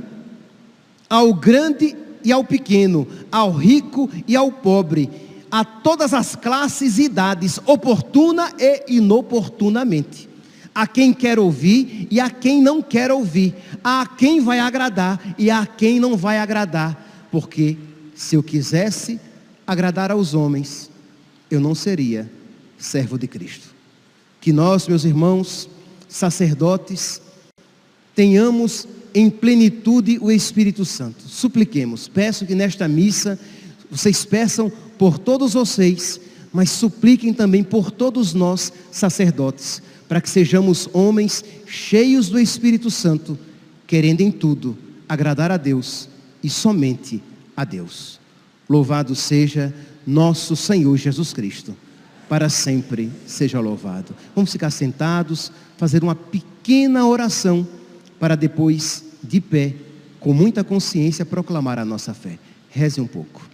ao 1.08 1.32
grande 1.32 1.96
e 2.24 2.32
ao 2.32 2.44
pequeno, 2.44 3.08
ao 3.32 3.52
rico 3.52 4.10
e 4.28 4.36
ao 4.36 4.52
pobre, 4.52 5.12
a 5.52 5.64
todas 5.64 6.12
as 6.12 6.36
classes 6.36 6.98
e 6.98 7.04
idades, 7.04 7.60
oportuna 7.68 8.52
e 8.58 8.96
inoportunamente. 8.96 10.31
A 10.74 10.88
quem 10.88 11.14
quer 11.14 11.38
ouvir 11.38 12.08
e 12.10 12.20
a 12.20 12.30
quem 12.30 12.62
não 12.62 12.82
quer 12.82 13.12
ouvir, 13.12 13.54
a 13.84 14.06
quem 14.06 14.40
vai 14.40 14.60
agradar 14.60 15.36
e 15.38 15.52
a 15.52 15.66
quem 15.66 16.00
não 16.00 16.16
vai 16.16 16.38
agradar, 16.38 17.28
porque 17.30 17.78
se 18.16 18.36
eu 18.36 18.44
quisesse 18.44 19.20
agradar 19.68 20.12
aos 20.12 20.34
homens, 20.34 20.90
eu 21.50 21.60
não 21.60 21.76
seria 21.76 22.30
servo 22.78 23.18
de 23.18 23.28
Cristo. 23.28 23.74
Que 24.40 24.54
nós, 24.54 24.88
meus 24.88 25.04
irmãos, 25.04 25.70
sacerdotes, 26.08 27.22
tenhamos 28.16 28.88
em 29.14 29.30
plenitude 29.30 30.18
o 30.22 30.32
Espírito 30.32 30.86
Santo. 30.86 31.24
Supliquemos. 31.28 32.08
Peço 32.08 32.46
que 32.46 32.56
nesta 32.56 32.88
missa 32.88 33.40
vocês 33.90 34.24
peçam 34.24 34.72
por 34.98 35.18
todos 35.18 35.54
vocês, 35.54 36.20
mas 36.54 36.70
supliquem 36.70 37.34
também 37.34 37.64
por 37.64 37.92
todos 37.92 38.34
nós, 38.34 38.72
sacerdotes, 38.92 39.82
para 40.12 40.20
que 40.20 40.30
sejamos 40.30 40.90
homens 40.92 41.42
cheios 41.66 42.28
do 42.28 42.38
Espírito 42.38 42.92
Santo, 42.92 43.40
querendo 43.88 44.20
em 44.20 44.30
tudo 44.30 44.78
agradar 45.08 45.52
a 45.52 45.56
Deus 45.56 46.10
e 46.44 46.50
somente 46.50 47.24
a 47.56 47.64
Deus. 47.64 48.20
Louvado 48.68 49.16
seja 49.16 49.74
nosso 50.06 50.54
Senhor 50.54 50.98
Jesus 50.98 51.32
Cristo, 51.32 51.78
para 52.28 52.50
sempre 52.50 53.10
seja 53.26 53.62
louvado. 53.62 54.14
Vamos 54.36 54.52
ficar 54.52 54.70
sentados, 54.70 55.50
fazer 55.78 56.04
uma 56.04 56.14
pequena 56.14 57.08
oração, 57.08 57.66
para 58.20 58.36
depois, 58.36 59.06
de 59.24 59.40
pé, 59.40 59.76
com 60.20 60.34
muita 60.34 60.62
consciência, 60.62 61.26
proclamar 61.26 61.80
a 61.80 61.86
nossa 61.86 62.14
fé. 62.14 62.38
Reze 62.70 63.00
um 63.00 63.08
pouco. 63.08 63.51